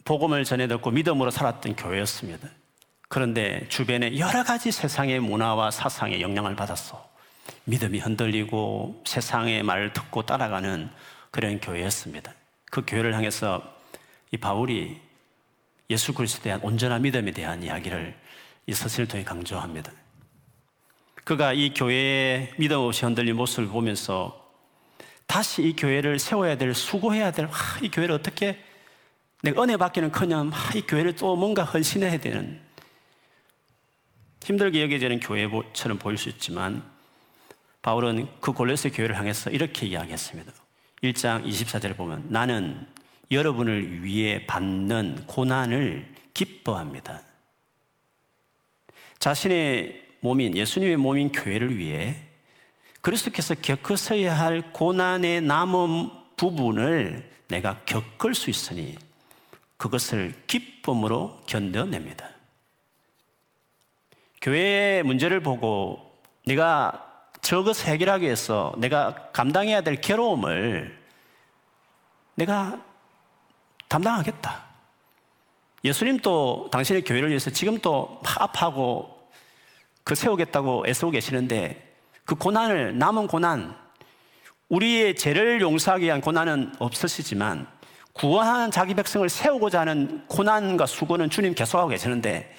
복음을 0.04 0.44
전해 0.44 0.68
듣고 0.68 0.90
믿음으로 0.90 1.30
살았던 1.30 1.76
교회였습니다. 1.76 2.50
그런데 3.08 3.66
주변에 3.70 4.18
여러 4.18 4.44
가지 4.44 4.70
세상의 4.70 5.20
문화와 5.20 5.70
사상의 5.70 6.20
영향을 6.20 6.54
받았어. 6.54 7.08
믿음이 7.64 7.98
흔들리고 8.00 9.02
세상의 9.06 9.62
말을 9.62 9.94
듣고 9.94 10.26
따라가는 10.26 10.90
그런 11.30 11.58
교회였습니다. 11.58 12.34
그 12.70 12.82
교회를 12.86 13.14
향해서 13.14 13.62
이 14.32 14.36
바울이 14.36 15.00
예수 15.88 16.12
그리스도에 16.12 16.42
대한 16.42 16.60
온전한 16.60 17.00
믿음에 17.00 17.30
대한 17.30 17.62
이야기를 17.62 18.14
이 18.66 18.74
서신을 18.74 19.08
통해 19.08 19.24
강조합니다. 19.24 19.92
그가 21.24 21.54
이 21.54 21.72
교회의 21.72 22.52
믿음 22.58 22.80
없이 22.80 23.06
흔들린 23.06 23.34
모습을 23.36 23.68
보면서 23.68 24.41
다시 25.26 25.62
이 25.62 25.74
교회를 25.74 26.18
세워야 26.18 26.56
될, 26.56 26.74
수고해야 26.74 27.30
될, 27.30 27.46
아, 27.46 27.78
이 27.80 27.90
교회를 27.90 28.14
어떻게 28.14 28.58
내가 29.42 29.62
은혜 29.62 29.76
받기는 29.76 30.12
커녕 30.12 30.50
아, 30.52 30.70
이 30.74 30.82
교회를 30.82 31.16
또 31.16 31.34
뭔가 31.36 31.64
헌신해야 31.64 32.18
되는 32.18 32.60
힘들게 34.44 34.82
여겨지는 34.82 35.20
교회처럼 35.20 35.98
보일 35.98 36.18
수 36.18 36.28
있지만 36.28 36.82
바울은 37.80 38.28
그 38.40 38.52
골로새 38.52 38.90
교회를 38.90 39.18
향해서 39.18 39.50
이렇게 39.50 39.86
이야기했습니다. 39.86 40.52
1장 41.02 41.44
24절에 41.44 41.96
보면 41.96 42.26
나는 42.28 42.86
여러분을 43.30 44.04
위해 44.04 44.46
받는 44.46 45.24
고난을 45.26 46.14
기뻐합니다. 46.34 47.22
자신의 49.18 50.02
몸인 50.20 50.56
예수님의 50.56 50.96
몸인 50.96 51.32
교회를 51.32 51.76
위해 51.76 52.16
그리스도께서 53.02 53.54
겪으셔야 53.56 54.38
할 54.38 54.72
고난의 54.72 55.42
남은 55.42 56.10
부분을 56.36 57.30
내가 57.48 57.80
겪을 57.84 58.34
수 58.34 58.48
있으니 58.48 58.96
그것을 59.76 60.32
기쁨으로 60.46 61.40
견뎌냅니다. 61.46 62.28
교회의 64.40 65.02
문제를 65.02 65.40
보고 65.40 66.16
내가 66.46 67.08
저것 67.42 67.84
해결하기 67.84 68.24
위해서 68.24 68.72
내가 68.78 69.30
감당해야 69.32 69.80
될 69.82 70.00
괴로움을 70.00 70.98
내가 72.36 72.80
담당하겠다. 73.88 74.64
예수님도 75.84 76.68
당신의 76.70 77.02
교회를 77.02 77.28
위해서 77.30 77.50
지금 77.50 77.78
또 77.78 78.20
아파하고 78.24 79.28
그 80.04 80.14
세우겠다고 80.14 80.84
애쓰고 80.86 81.10
계시는데 81.10 81.91
그 82.24 82.34
고난을, 82.34 82.98
남은 82.98 83.26
고난, 83.26 83.76
우리의 84.68 85.16
죄를 85.16 85.60
용서하기 85.60 86.04
위한 86.04 86.20
고난은 86.20 86.72
없으시지만 86.78 87.66
구원하는 88.14 88.70
자기 88.70 88.94
백성을 88.94 89.28
세우고자 89.28 89.80
하는 89.80 90.26
고난과 90.28 90.86
수고는 90.86 91.30
주님 91.30 91.54
계속하고 91.54 91.88
계시는데 91.90 92.54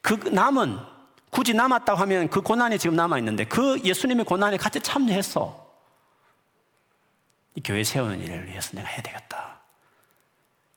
그 0.00 0.14
남은 0.28 0.78
굳이 1.30 1.54
남았다고 1.54 2.00
하면 2.00 2.28
그 2.28 2.40
고난이 2.42 2.78
지금 2.78 2.96
남아 2.96 3.18
있는데 3.18 3.44
그 3.44 3.80
예수님의 3.82 4.24
고난에 4.24 4.56
같이 4.56 4.80
참여했어. 4.80 5.64
이 7.56 7.60
교회 7.62 7.82
세우는 7.82 8.20
일을 8.20 8.46
위해서 8.46 8.76
내가 8.76 8.88
해야 8.88 9.02
되겠다. 9.02 9.60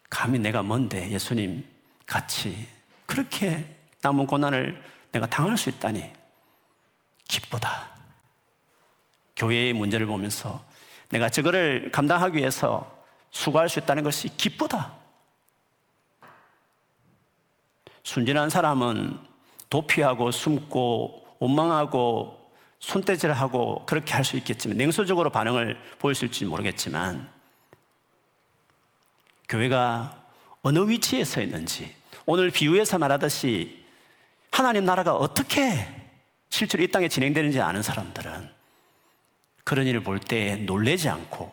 감히 0.10 0.40
내가 0.40 0.64
뭔데 0.64 1.10
예수님 1.10 1.66
같이 2.06 2.68
그렇게 3.06 3.66
남은 4.02 4.26
고난을 4.28 4.82
내가 5.12 5.28
당할 5.28 5.58
수 5.58 5.70
있다니 5.70 6.12
기쁘다. 7.28 7.97
교회의 9.38 9.74
문제를 9.74 10.06
보면서 10.08 10.64
내가 11.10 11.30
저거를 11.30 11.92
감당하기 11.92 12.38
위해서 12.38 12.92
수고할 13.32 13.70
수 13.70 13.80
있다는 13.80 14.04
것이 14.04 14.36
기쁘다. 14.36 14.94
순진한 18.04 18.50
사람은 18.50 19.18
도피하고 19.70 20.32
숨고 20.32 21.36
원망하고 21.40 22.52
손대질하고 22.80 23.86
그렇게 23.86 24.14
할 24.14 24.24
수 24.24 24.38
있겠지만 24.38 24.78
냉소적으로 24.78 25.30
반응을 25.30 25.78
보였을지 26.00 26.46
모르겠지만 26.46 27.30
교회가 29.50 30.24
어느 30.62 30.80
위치에 30.80 31.24
서 31.24 31.42
있는지 31.42 31.94
오늘 32.26 32.50
비유에서 32.52 32.98
말하듯이 32.98 33.86
하나님 34.52 34.86
나라가 34.86 35.16
어떻게 35.16 35.88
실제로 36.50 36.84
이 36.84 36.88
땅에 36.88 37.08
진행되는지 37.08 37.62
아는 37.62 37.82
사람들은 37.82 38.57
그런 39.68 39.86
일을 39.86 40.00
볼 40.00 40.18
때 40.18 40.56
놀래지 40.56 41.10
않고 41.10 41.52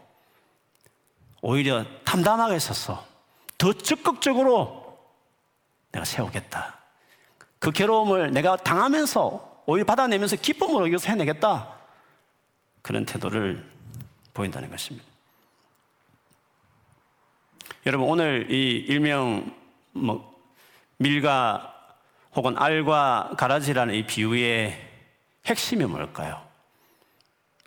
오히려 1.42 1.84
담담하게 2.04 2.60
서서 2.60 3.04
더 3.58 3.72
적극적으로 3.72 5.00
내가 5.90 6.04
세우겠다. 6.04 6.78
그 7.58 7.72
괴로움을 7.72 8.30
내가 8.30 8.56
당하면서 8.56 9.64
오히려 9.66 9.84
받아내면서 9.84 10.36
기쁨으로 10.36 10.86
이것을 10.86 11.10
해내겠다. 11.10 11.74
그런 12.82 13.04
태도를 13.04 13.68
보인다는 14.32 14.70
것입니다. 14.70 15.04
여러분 17.86 18.08
오늘 18.08 18.48
이 18.48 18.76
일명 18.86 19.52
뭐 19.90 20.40
밀과 20.98 21.96
혹은 22.36 22.56
알과 22.56 23.34
가라지라는 23.36 23.94
이 23.94 24.06
비유의 24.06 24.90
핵심이 25.46 25.84
뭘까요? 25.84 26.53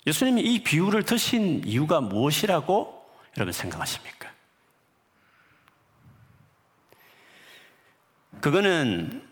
예수님이 0.07 0.41
이 0.41 0.63
비유를 0.63 1.03
드신 1.03 1.63
이유가 1.65 1.99
무엇이라고 1.99 3.05
여러분 3.35 3.51
생각하십니까? 3.51 4.31
그거는 8.39 9.27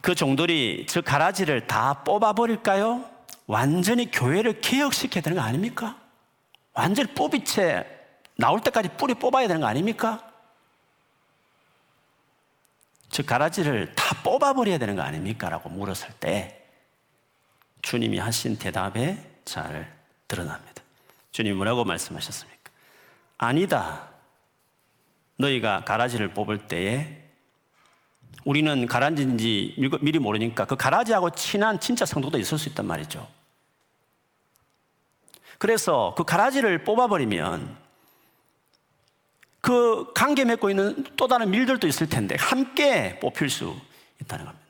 그 0.00 0.16
종들이 0.16 0.86
저 0.88 1.00
가라지를 1.00 1.68
다 1.68 2.02
뽑아버릴까요? 2.02 3.08
완전히 3.46 4.10
교회를 4.10 4.60
개혁시켜야 4.60 5.22
되는 5.22 5.38
거 5.38 5.44
아닙니까? 5.44 5.96
완전히 6.72 7.14
뿌비채 7.14 7.86
나올 8.34 8.60
때까지 8.60 8.88
뿌리 8.96 9.14
뽑아야 9.14 9.46
되는 9.46 9.60
거 9.60 9.68
아닙니까? 9.68 10.28
저 13.10 13.22
가라지를 13.22 13.94
다 13.94 14.20
뽑아버려야 14.24 14.78
되는 14.78 14.96
거 14.96 15.02
아닙니까? 15.02 15.48
라고 15.50 15.68
물었을 15.68 16.08
때 16.18 16.64
주님이 17.82 18.18
하신 18.18 18.58
대답에 18.58 19.31
잘 19.44 19.96
드러납니다. 20.28 20.82
주님이 21.30 21.56
뭐라고 21.56 21.84
말씀하셨습니까? 21.84 22.70
아니다. 23.38 24.08
너희가 25.36 25.84
가라지를 25.84 26.32
뽑을 26.34 26.66
때에 26.66 27.22
우리는 28.44 28.86
가라지인지 28.86 29.76
미리 30.00 30.18
모르니까 30.18 30.64
그 30.64 30.76
가라지하고 30.76 31.30
친한 31.30 31.78
진짜 31.80 32.04
성도도 32.04 32.38
있을 32.38 32.58
수 32.58 32.68
있단 32.68 32.86
말이죠. 32.86 33.28
그래서 35.58 36.14
그 36.16 36.24
가라지를 36.24 36.84
뽑아버리면 36.84 37.76
그 39.60 40.12
관계 40.12 40.44
맺고 40.44 40.70
있는 40.70 41.04
또 41.16 41.28
다른 41.28 41.50
밀들도 41.50 41.86
있을 41.86 42.08
텐데 42.08 42.36
함께 42.38 43.20
뽑힐 43.20 43.48
수 43.48 43.76
있다는 44.20 44.44
겁니다. 44.44 44.66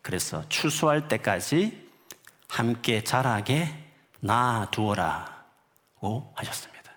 그래서 0.00 0.48
추수할 0.48 1.08
때까지 1.08 1.88
함께 2.48 3.02
자라게 3.02 3.87
놔두어라고 4.20 5.32
하셨습니다. 6.34 6.92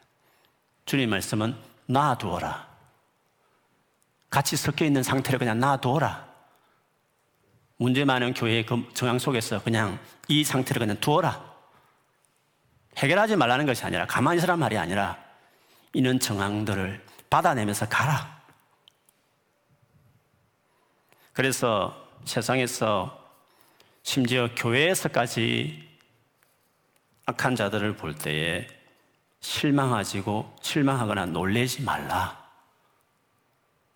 주님 0.86 1.10
말씀은 1.10 1.56
놔두어라. 1.88 2.70
같이 4.30 4.56
섞여 4.56 4.86
있는 4.86 5.04
상태를 5.04 5.40
그냥 5.40 5.60
놔두어라. 5.60 6.32
문제 7.78 8.06
많은 8.06 8.34
교회의 8.34 8.66
그 8.66 8.88
정황 8.94 9.18
속에서 9.18 9.62
그냥 9.64 10.00
이 10.28 10.44
상태를 10.44 10.80
그냥 10.80 11.00
두어라. 11.00 11.52
해결하지 12.98 13.36
말라는 13.36 13.66
것이 13.66 13.84
아니라 13.84 14.06
가만히 14.06 14.38
있으란 14.38 14.60
말이 14.60 14.78
아니라 14.78 15.18
이는 15.94 16.20
정황들을 16.20 17.04
받아내면서 17.30 17.90
가라. 17.90 18.40
그래서 21.34 22.08
세상에서 22.26 23.20
심지어 24.04 24.50
교회에서까지 24.56 25.91
악한 27.26 27.56
자들을 27.56 27.96
볼 27.96 28.16
때에 28.16 28.68
실망하지고 29.40 30.56
실망하거나 30.62 31.28
놀래지 31.28 31.84
말라. 31.84 32.40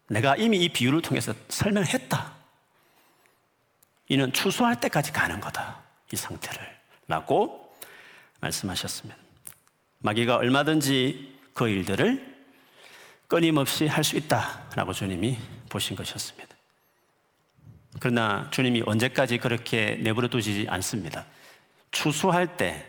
내가 0.08 0.36
이미 0.36 0.64
이 0.64 0.70
비유를 0.70 1.02
통해서 1.02 1.34
설명했다. 1.50 2.34
이는 4.10 4.32
추수할 4.34 4.80
때까지 4.80 5.12
가는 5.12 5.40
거다. 5.40 5.80
이 6.12 6.16
상태를. 6.16 6.76
라고 7.08 7.76
말씀하셨습니다. 8.42 9.18
마귀가 10.00 10.38
얼마든지 10.38 11.40
그 11.54 11.68
일들을 11.68 12.36
끊임없이 13.28 13.88
할 13.88 14.04
수 14.04 14.18
있다 14.18 14.70
라고 14.76 14.94
주님이 14.94 15.38
보신 15.70 15.96
것이었습니다. 15.96 16.56
그러나 18.00 18.48
주님이 18.52 18.84
언제까지 18.86 19.40
그렇게 19.40 19.96
내버려 20.02 20.28
두지 20.28 20.68
않습니다. 20.70 21.26
추수할 21.92 22.58
때 22.58 22.86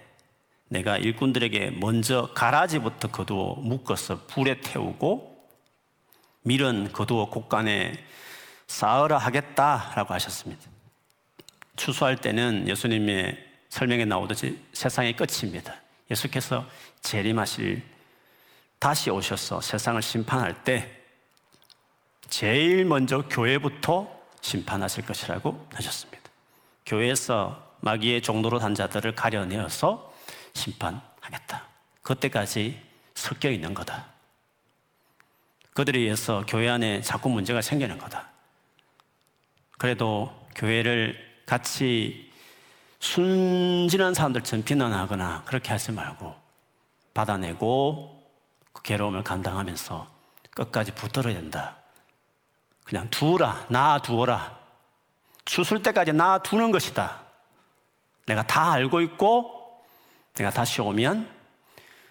내가 0.68 0.98
일꾼들에게 0.98 1.72
먼저 1.80 2.30
가라지부터 2.34 3.08
거두어 3.08 3.54
묶어서 3.56 4.26
불에 4.26 4.60
태우고 4.60 5.48
밀은 6.42 6.92
거두어 6.92 7.30
곳간에 7.30 7.92
쌓으라 8.66 9.18
하겠다라고 9.18 10.14
하셨습니다. 10.14 10.62
추수할 11.76 12.16
때는 12.16 12.68
예수님의 12.68 13.46
설명에 13.68 14.04
나오듯이 14.04 14.58
세상의 14.72 15.14
끝입니다. 15.16 15.74
예수께서 16.10 16.66
재림하실 17.02 17.82
다시 18.78 19.10
오셔서 19.10 19.60
세상을 19.60 20.00
심판할 20.02 20.64
때 20.64 20.90
제일 22.28 22.84
먼저 22.84 23.22
교회부터 23.28 24.08
심판하실 24.40 25.06
것이라고 25.06 25.68
하셨습니다. 25.74 26.22
교회에서 26.84 27.76
마귀의 27.80 28.22
종로로 28.22 28.58
단 28.58 28.74
자들을 28.74 29.14
가려내어서 29.14 30.05
심판하겠다. 30.56 31.62
그때까지 32.02 32.82
섞여 33.14 33.50
있는 33.50 33.74
거다. 33.74 34.06
그들에 35.74 35.98
의해서 36.00 36.44
교회 36.48 36.68
안에 36.68 37.02
자꾸 37.02 37.28
문제가 37.28 37.60
생기는 37.60 37.98
거다. 37.98 38.28
그래도 39.78 40.34
교회를 40.54 41.42
같이 41.44 42.32
순진한 42.98 44.14
사람들처럼 44.14 44.64
비난하거나 44.64 45.44
그렇게 45.44 45.70
하지 45.70 45.92
말고 45.92 46.34
받아내고 47.12 48.22
그 48.72 48.82
괴로움을 48.82 49.22
감당하면서 49.22 50.08
끝까지 50.50 50.92
붙들어야 50.92 51.34
된다. 51.34 51.76
그냥 52.84 53.08
두라, 53.10 53.66
놔두어라. 53.68 54.58
추술 55.44 55.82
때까지 55.82 56.12
놔두는 56.12 56.72
것이다. 56.72 57.20
내가 58.26 58.46
다 58.46 58.72
알고 58.72 59.00
있고 59.02 59.65
내가 60.36 60.50
다시 60.50 60.80
오면 60.80 61.28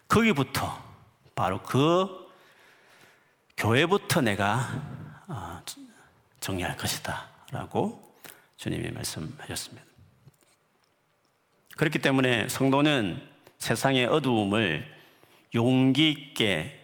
거기부터 0.07 0.83
바로 1.35 1.61
그 1.61 2.25
교회부터 3.57 4.21
내가 4.21 4.81
어, 5.27 5.61
정리할 6.39 6.75
것이다. 6.77 7.29
라고 7.51 8.15
주님이 8.57 8.91
말씀하셨습니다. 8.91 9.85
그렇기 11.77 11.99
때문에 11.99 12.47
성도는 12.49 13.21
세상의 13.59 14.05
어두움을 14.05 14.85
용기 15.53 16.11
있게 16.11 16.81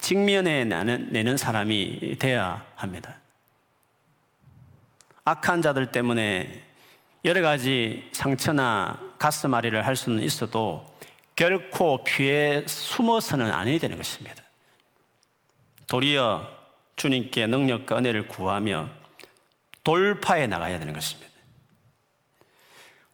직면해 0.00 0.64
내는 0.64 1.36
사람이 1.36 2.16
되어야 2.18 2.64
합니다. 2.74 3.18
악한 5.24 5.62
자들 5.62 5.90
때문에 5.90 6.64
여러 7.24 7.42
가지 7.42 8.08
상처나 8.12 9.05
가슴 9.18 9.54
아리를 9.54 9.86
할 9.86 9.96
수는 9.96 10.22
있어도 10.22 10.86
결코 11.34 12.02
피해 12.02 12.64
숨어서는 12.66 13.50
아니야 13.50 13.78
되는 13.78 13.96
것입니다. 13.96 14.42
도리어 15.86 16.50
주님께 16.96 17.46
능력과 17.46 17.98
은혜를 17.98 18.28
구하며 18.28 18.88
돌파해 19.84 20.46
나가야 20.46 20.78
되는 20.78 20.92
것입니다. 20.92 21.30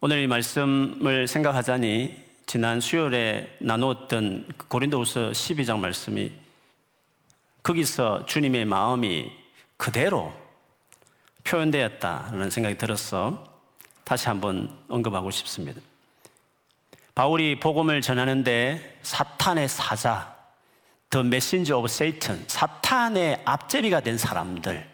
오늘 0.01 0.23
이 0.23 0.27
말씀을 0.27 1.29
생각하자니 1.29 2.23
지난 2.47 2.81
수요일에 2.81 3.57
나누었던 3.61 4.49
고린도후서 4.69 5.31
12장 5.31 5.79
말씀이 5.79 6.33
거기서 7.62 8.27
주님의 8.27 8.65
마음이 8.65 9.31
그대로 9.77 10.33
표현되었다는 11.45 12.51
생각이 12.51 12.79
들어서 12.79 13.45
다시 14.05 14.29
한번 14.29 14.77
언급하고 14.88 15.31
싶습니다. 15.31 15.81
바울이 17.14 17.61
복음을 17.61 18.01
전하는데 18.01 18.98
사탄의 19.03 19.68
사자, 19.68 20.35
the 21.11 21.22
messenger 21.22 21.77
of 21.79 21.88
Satan, 21.88 22.44
사탄의 22.46 23.42
앞잡이가 23.44 24.01
된 24.01 24.16
사람들, 24.16 24.88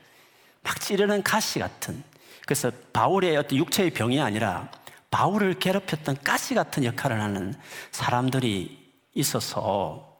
막 0.62 0.81
찌르는 0.81 1.22
가시 1.22 1.61
같은. 1.61 2.02
그래서 2.44 2.72
바울의 2.92 3.37
어떤 3.37 3.59
육체의 3.59 3.90
병이 3.90 4.20
아니라 4.20 4.68
바울을 5.11 5.59
괴롭혔던 5.59 6.18
가시 6.24 6.54
같은 6.54 6.85
역할을 6.85 7.20
하는 7.20 7.54
사람들이 7.92 8.92
있어서 9.14 10.18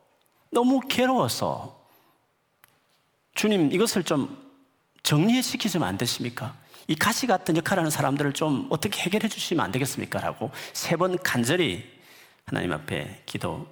너무 0.50 0.80
괴로워서 0.88 1.78
주님 3.34 3.72
이것을 3.72 4.04
좀 4.04 4.37
정리시키시면 5.02 5.87
안 5.87 5.98
되십니까? 5.98 6.54
이 6.88 6.94
가시 6.96 7.27
같은 7.27 7.57
역할을 7.57 7.83
하는 7.83 7.90
사람들을 7.90 8.33
좀 8.33 8.66
어떻게 8.70 9.03
해결해 9.03 9.29
주시면 9.29 9.64
안 9.64 9.70
되겠습니까? 9.70 10.20
라고 10.20 10.51
세 10.72 10.96
번 10.96 11.16
간절히 11.18 11.85
하나님 12.46 12.72
앞에 12.72 13.22
기도 13.27 13.68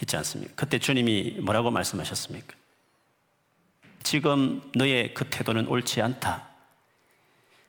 했지 0.00 0.16
않습니까? 0.16 0.52
그때 0.54 0.78
주님이 0.78 1.38
뭐라고 1.42 1.70
말씀하셨습니까? 1.72 2.54
지금 4.04 4.62
너의 4.76 5.12
그 5.12 5.28
태도는 5.28 5.66
옳지 5.66 6.00
않다. 6.00 6.46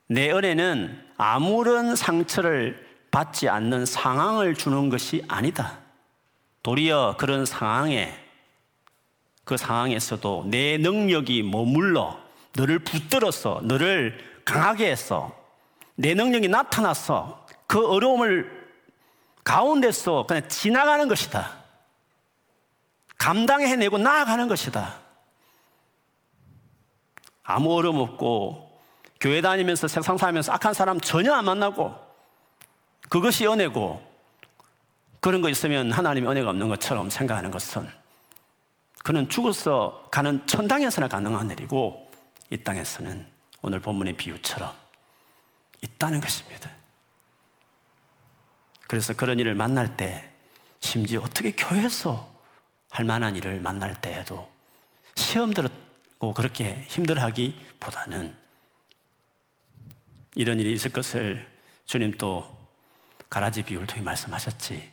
내 0.08 0.32
은혜는 0.32 1.08
아무런 1.18 1.96
상처를 1.96 2.88
받지 3.10 3.50
않는 3.50 3.88
상황을 3.88 4.54
주는 4.54 4.90
것이 4.90 5.24
아니다. 5.28 5.80
도리어 6.62 7.16
그런 7.18 7.46
상황에 7.48 8.14
그 9.44 9.58
상황에서도 9.58 10.46
내 10.48 10.78
능력이 10.78 11.42
머물러 11.42 12.29
너를 12.56 12.80
붙들어서 12.80 13.62
너를 13.64 14.18
강하게 14.46 14.92
해서 14.92 15.36
내 15.96 16.14
능력이 16.14 16.48
나타나서 16.48 17.46
그 17.68 17.88
어려움을 17.88 18.60
가운데서 19.44 20.26
그냥 20.28 20.48
지나가는 20.48 21.08
것이다. 21.08 21.60
감당해내고 23.18 23.98
나아가는 23.98 24.48
것이다. 24.48 24.96
아무 27.44 27.76
어려움 27.76 27.98
없고 27.98 28.80
교회 29.20 29.42
다니면서 29.42 29.88
세상 29.88 30.18
살면서 30.18 30.54
악한 30.54 30.74
사람 30.74 31.00
전혀 31.00 31.34
안 31.34 31.46
만나고 31.46 31.94
그것이 33.10 33.46
은혜고 33.48 34.02
그런 35.20 35.42
거 35.42 35.50
있으면 35.50 35.92
하나님이 35.92 36.28
은혜가 36.28 36.52
없는 36.52 36.70
것처럼 36.70 37.10
생각하는 37.10 37.52
것은 37.52 37.90
그는 39.04 39.28
죽어서 39.28 40.08
가는 40.12 40.46
천당에서나 40.46 41.08
가능한 41.08 41.50
일이고 41.52 42.09
이 42.50 42.58
땅에서는 42.58 43.26
오늘 43.62 43.80
본문의 43.80 44.18
비유처럼 44.18 44.74
있다는 45.82 46.22
것입니다. 46.22 46.70
그래서 48.88 49.14
그런 49.14 49.40
일을 49.40 49.54
만날 49.54 49.96
때 49.96 50.30
심지어 50.80 51.22
어떻게 51.22 51.52
교회에서 51.52 52.28
할 52.90 53.06
만한 53.06 53.36
일을 53.36 53.60
만날 53.60 54.00
때에도 54.02 54.50
시험 55.16 55.54
들었고 55.54 56.34
그렇게 56.34 56.86
힘들어하기 56.88 57.76
보다는 57.80 58.36
이런 60.36 60.60
일이 60.60 60.74
있을 60.74 60.92
것을 60.92 61.48
주님 61.86 62.14
또 62.18 62.58
가라지 63.30 63.64
비유를 63.64 63.86
통해 63.86 64.02
말씀하셨지. 64.02 64.92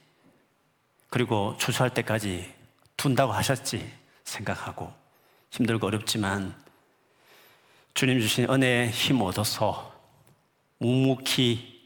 그리고 1.08 1.56
추수할 1.58 1.94
때까지 1.94 2.52
둔다고 2.96 3.32
하셨지 3.32 3.90
생각하고 4.24 4.92
힘들고 5.50 5.86
어렵지만 5.86 6.54
주님 7.96 8.20
주신 8.20 8.44
은혜에 8.50 8.90
힘 8.90 9.22
얻어서 9.22 9.90
묵묵히 10.80 11.82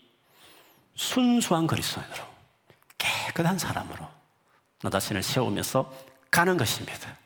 순수한 0.97 1.69
그리스도인으로 1.69 2.25
깨끗한 2.99 3.57
사람으로 3.57 4.09
나 4.83 4.91
자신을 4.91 5.23
세우면서 5.23 5.95
가는 6.29 6.57
것입니다. 6.57 7.17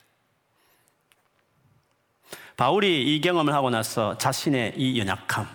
바울이 2.59 3.17
이 3.17 3.23
경험을 3.23 3.55
하고 3.55 3.71
나서 3.71 4.19
자신의 4.19 4.75
이 4.77 5.01
연약함, 5.01 5.49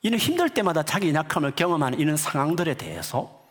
이는 0.00 0.16
힘들 0.16 0.48
때마다 0.48 0.82
자기 0.82 1.08
연약함을 1.08 1.56
경험하는 1.56 2.00
이런 2.00 2.16
상황들에 2.16 2.78
대해서 2.78 3.44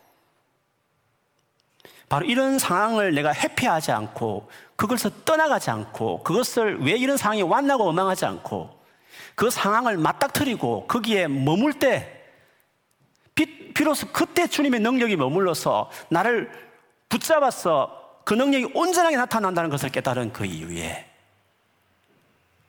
바로 2.09 2.25
이런 2.25 2.57
상황을 2.57 3.13
내가 3.13 3.31
회피하지 3.31 3.91
않고 3.91 4.49
그것을 4.75 5.11
떠나가지 5.23 5.69
않고 5.69 6.23
그것을 6.23 6.79
왜 6.81 6.93
이런 6.93 7.15
상황이 7.15 7.43
왔나고 7.43 7.85
원망하지 7.85 8.25
않고 8.25 8.78
그 9.39 9.49
상황을 9.49 9.95
맞닥뜨리고 9.95 10.85
거기에 10.85 11.29
머물 11.29 11.71
때 11.71 12.25
비로소 13.73 14.07
그때 14.11 14.47
주님의 14.47 14.81
능력이 14.81 15.15
머물러서 15.15 15.89
나를 16.09 16.51
붙잡아서 17.07 18.23
그 18.25 18.33
능력이 18.33 18.71
온전하게 18.73 19.15
나타난다는 19.15 19.69
것을 19.69 19.91
깨달은 19.91 20.33
그 20.33 20.43
이후에 20.43 21.09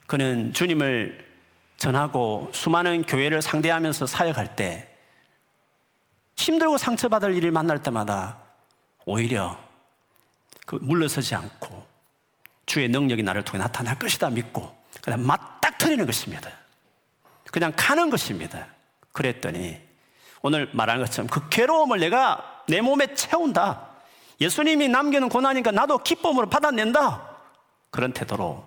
그는 0.06 0.52
주님을 0.52 1.26
전하고 1.76 2.52
수많은 2.54 3.02
교회를 3.02 3.42
상대하면서 3.42 4.06
사역할 4.06 4.54
때 4.54 4.88
힘들고 6.36 6.78
상처받을 6.78 7.34
일을 7.34 7.50
만날 7.50 7.82
때마다 7.82 8.38
오히려 9.06 9.58
그 10.66 10.76
물러서지 10.76 11.34
않고 11.34 11.84
주의 12.64 12.88
능력이 12.88 13.24
나를 13.24 13.42
통해 13.42 13.60
나타날 13.60 13.98
것이다 13.98 14.30
믿고 14.30 14.72
그냥 15.02 15.26
맞닥뜨리는 15.26 16.06
것입니다. 16.06 16.59
그냥 17.50 17.72
가는 17.76 18.10
것입니다. 18.10 18.66
그랬더니 19.12 19.80
오늘 20.42 20.70
말하는 20.72 21.04
것처럼 21.04 21.28
그 21.28 21.48
괴로움을 21.48 22.00
내가 22.00 22.62
내 22.68 22.80
몸에 22.80 23.14
채운다. 23.14 23.88
예수님이 24.40 24.88
남기는 24.88 25.28
고난이니까 25.28 25.72
나도 25.72 25.98
기쁨으로 25.98 26.48
받아낸다. 26.48 27.28
그런 27.90 28.12
태도로 28.12 28.66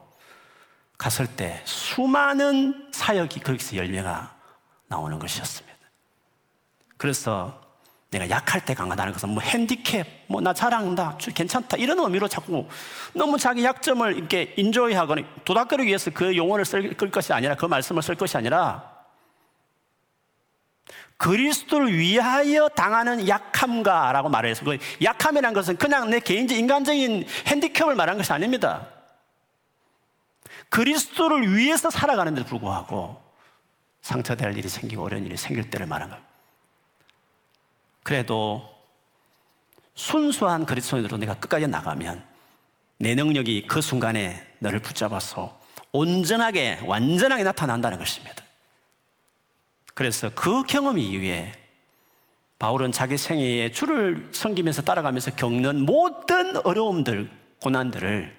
갔을 0.98 1.28
때 1.28 1.62
수많은 1.65 2.89
사역이 2.91 3.39
거기서 3.39 3.78
열매가 3.78 4.36
나오는 4.88 5.17
것이었습니다. 5.17 5.78
그래서 6.98 7.60
내가 8.13 8.30
약할 8.30 8.63
때 8.63 8.73
강하다는 8.73 9.13
것은 9.13 9.30
뭐 9.30 9.41
핸디캡, 9.41 10.26
뭐 10.28 10.41
나 10.41 10.54
잘한다, 10.54 11.17
괜찮다 11.34 11.78
이런 11.78 11.99
의미로 11.99 12.28
자꾸 12.28 12.67
너무 13.13 13.38
자기 13.38 13.63
약점을 13.63 14.17
이렇게 14.17 14.54
인조이하거나 14.58 15.21
도닥거리기 15.45 15.88
위해서 15.88 16.12
그 16.12 16.36
용어를 16.36 16.65
쓸 16.65 16.95
것이 16.95 17.34
아니라 17.34 17.56
그 17.56 17.65
말씀을 17.65 18.02
쓸 18.02 18.15
것이 18.15 18.38
아니라 18.38 18.91
그리스도를 21.17 21.97
위하여 21.97 22.67
당하는 22.69 23.28
약함가라고 23.28 24.30
말해서 24.30 24.65
그 24.65 24.78
약함이라는 25.02 25.54
것은 25.54 25.78
그냥 25.78 26.10
내 26.10 26.19
개인적 26.19 26.58
인간적인 26.58 27.26
핸디캡을 27.47 27.95
말한 27.95 28.17
것이 28.17 28.34
아닙니다. 28.34 28.88
그리스도를 30.69 31.56
위해서 31.56 31.89
살아가는데 31.89 32.43
불구하고 32.45 33.21
상처될 34.02 34.58
일이 34.58 34.67
생기고 34.67 35.04
어려운 35.04 35.26
일이 35.26 35.38
생길 35.38 35.69
때를 35.69 35.86
말한 35.86 36.10
거예요. 36.10 36.33
그래도 38.03 38.69
순수한 39.95 40.65
그리스도인으로 40.65 41.17
내가 41.17 41.35
끝까지 41.35 41.67
나가면 41.67 42.23
내 42.97 43.15
능력이 43.15 43.67
그 43.67 43.81
순간에 43.81 44.45
너를 44.59 44.79
붙잡아서 44.79 45.59
온전하게 45.91 46.81
완전하게 46.85 47.43
나타난다는 47.43 47.97
것입니다. 47.97 48.43
그래서 49.93 50.29
그 50.33 50.63
경험 50.63 50.97
이후에 50.97 51.53
바울은 52.57 52.91
자기 52.91 53.17
생애에 53.17 53.71
주를 53.71 54.29
섬기면서 54.31 54.81
따라가면서 54.83 55.31
겪는 55.31 55.85
모든 55.85 56.57
어려움들, 56.65 57.29
고난들을 57.61 58.35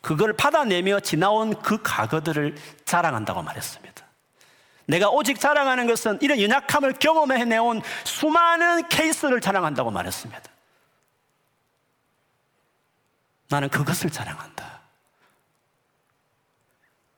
그걸 0.00 0.32
받아내며 0.34 1.00
지나온 1.00 1.60
그 1.60 1.82
과거들을 1.82 2.54
자랑한다고 2.84 3.42
말했습니다. 3.42 3.93
내가 4.86 5.08
오직 5.10 5.40
자랑하는 5.40 5.86
것은 5.86 6.18
이런 6.20 6.40
연약함을 6.40 6.94
경험해 6.94 7.44
내온 7.44 7.82
수많은 8.04 8.88
케이스를 8.88 9.40
자랑한다고 9.40 9.90
말했습니다. 9.90 10.42
나는 13.48 13.68
그것을 13.68 14.10
자랑한다. 14.10 14.80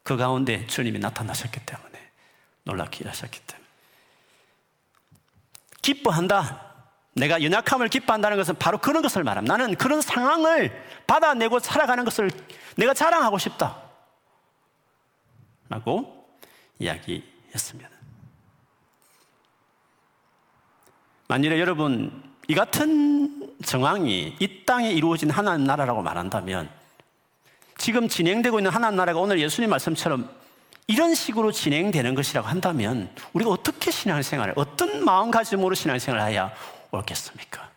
그 0.02 0.16
가운데 0.16 0.66
주님이 0.66 0.98
나타나셨기 0.98 1.66
때문에 1.66 2.10
놀랍게 2.64 2.98
일하셨기 3.00 3.40
때문에. 3.40 3.66
기뻐한다. 5.82 6.62
내가 7.14 7.42
연약함을 7.42 7.88
기뻐한다는 7.88 8.36
것은 8.36 8.56
바로 8.56 8.78
그런 8.78 9.02
것을 9.02 9.24
말합니다. 9.24 9.56
나는 9.56 9.74
그런 9.76 10.00
상황을 10.02 10.70
받아내고 11.06 11.60
살아가는 11.60 12.04
것을 12.04 12.30
내가 12.76 12.92
자랑하고 12.92 13.38
싶다. 13.38 13.82
라고 15.68 16.28
이야기 16.78 17.35
했습니다. 17.56 17.90
만일에 21.28 21.58
여러분, 21.58 22.22
이 22.48 22.54
같은 22.54 23.52
정황이 23.64 24.36
이 24.38 24.64
땅에 24.64 24.92
이루어진 24.92 25.30
하나님 25.30 25.66
나라라고 25.66 26.02
말한다면 26.02 26.70
지금 27.78 28.08
진행되고 28.08 28.60
있는 28.60 28.70
하나님 28.70 28.96
나라가 28.96 29.18
오늘 29.18 29.40
예수님 29.40 29.70
말씀처럼 29.70 30.30
이런 30.86 31.14
식으로 31.14 31.50
진행되는 31.50 32.14
것이라고 32.14 32.46
한다면 32.46 33.10
우리가 33.32 33.50
어떻게 33.50 33.90
신앙생활을 33.90 34.54
어떤 34.56 35.04
마음가짐으로 35.04 35.74
신앙생활을 35.74 36.30
해야 36.30 36.52
옳겠습니까? 36.92 37.70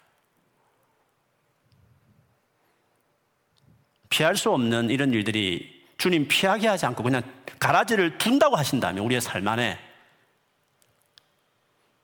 피할 4.10 4.36
수 4.36 4.52
없는 4.52 4.92
이런 4.92 5.12
일들이 5.12 5.79
주님 6.00 6.28
피하게 6.28 6.70
하지 6.70 6.86
않고 6.88 7.04
그냥 7.04 7.22
가라지를 7.60 8.18
둔다고 8.18 8.56
하신다면 8.56 9.04
우리의 9.04 9.20
삶 9.20 9.46
안에 9.48 9.78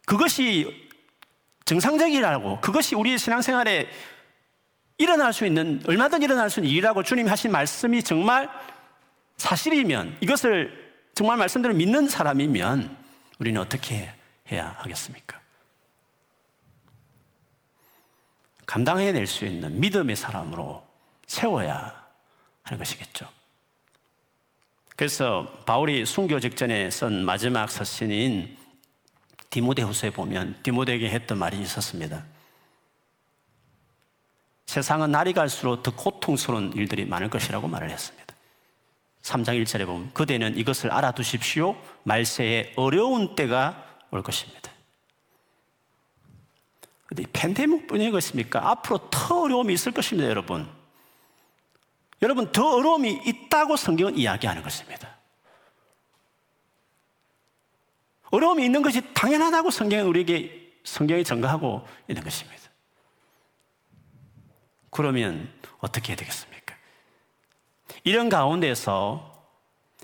그것이 0.06 0.90
정상적이라고 1.64 2.60
그것이 2.60 2.94
우리의 2.94 3.18
신앙생활에 3.18 3.90
일어날 4.98 5.32
수 5.32 5.46
있는 5.46 5.82
얼마든 5.88 6.22
일어날 6.22 6.50
수 6.50 6.60
있는 6.60 6.72
일이라고 6.72 7.04
주님 7.04 7.28
하신 7.28 7.52
말씀이 7.52 8.04
정말 8.04 8.50
사실이면 9.38 10.18
이것을 10.20 10.94
정말 11.16 11.38
말씀대로 11.38 11.74
믿는 11.74 12.10
사람이면 12.10 12.98
우리는 13.40 13.60
어떻게 13.62 14.14
해야 14.52 14.76
하겠습니까? 14.80 15.40
감당해낼 18.66 19.26
수 19.26 19.46
있는 19.46 19.80
믿음의 19.80 20.18
사람으로 20.18 20.86
세워야 21.28 22.06
하는 22.64 22.78
것이겠죠. 22.78 23.30
그래서 24.96 25.46
바울이 25.66 26.06
순교 26.06 26.40
직전에 26.40 26.90
쓴 26.90 27.26
마지막 27.26 27.70
서신인 27.70 28.58
디모데후서에 29.50 30.10
보면 30.12 30.58
디모데에게 30.64 31.10
했던 31.10 31.38
말이 31.38 31.60
있었습니다. 31.62 32.24
세상은 34.66 35.12
날이 35.12 35.34
갈수록 35.34 35.84
더 35.84 35.96
고통스러운 35.96 36.74
일들이 36.74 37.06
많을 37.06 37.30
것이라고 37.30 37.68
말을 37.68 37.90
했습니다. 37.90 38.26
3장 39.22 39.62
1절에 39.64 39.86
보면 39.86 40.14
그대는 40.14 40.58
이것을 40.58 40.92
알아두십시오. 40.92 41.76
말세에 42.04 42.74
어려운 42.76 43.36
때가 43.36 43.84
올 44.12 44.24
것입니다. 44.24 44.72
근데 47.06 47.24
팬데믹 47.34 47.88
뿐인 47.88 48.12
것입니까? 48.12 48.70
앞으로 48.72 49.10
더 49.10 49.44
어려움이 49.44 49.74
있을 49.74 49.92
것입니다, 49.92 50.30
여러분. 50.30 50.68
여러분, 52.22 52.52
더 52.52 52.76
어려움이 52.76 53.22
있다고 53.26 53.76
성경은 53.76 54.18
이야기하는 54.18 54.64
것입니다. 54.64 55.16
어려움이 58.32 58.66
있는 58.66 58.82
것이 58.82 59.02
당연하다고 59.14 59.72
성경은 59.72 60.08
우리에게 60.08 60.74
성경이 60.84 61.24
증거하고 61.24 61.88
있는 62.08 62.24
것입니다. 62.24 62.64
그러면 64.90 65.52
어떻게 65.80 66.10
해야 66.10 66.18
되겠습니까? 66.18 66.76
이런 68.04 68.30
가운데서 68.30 69.34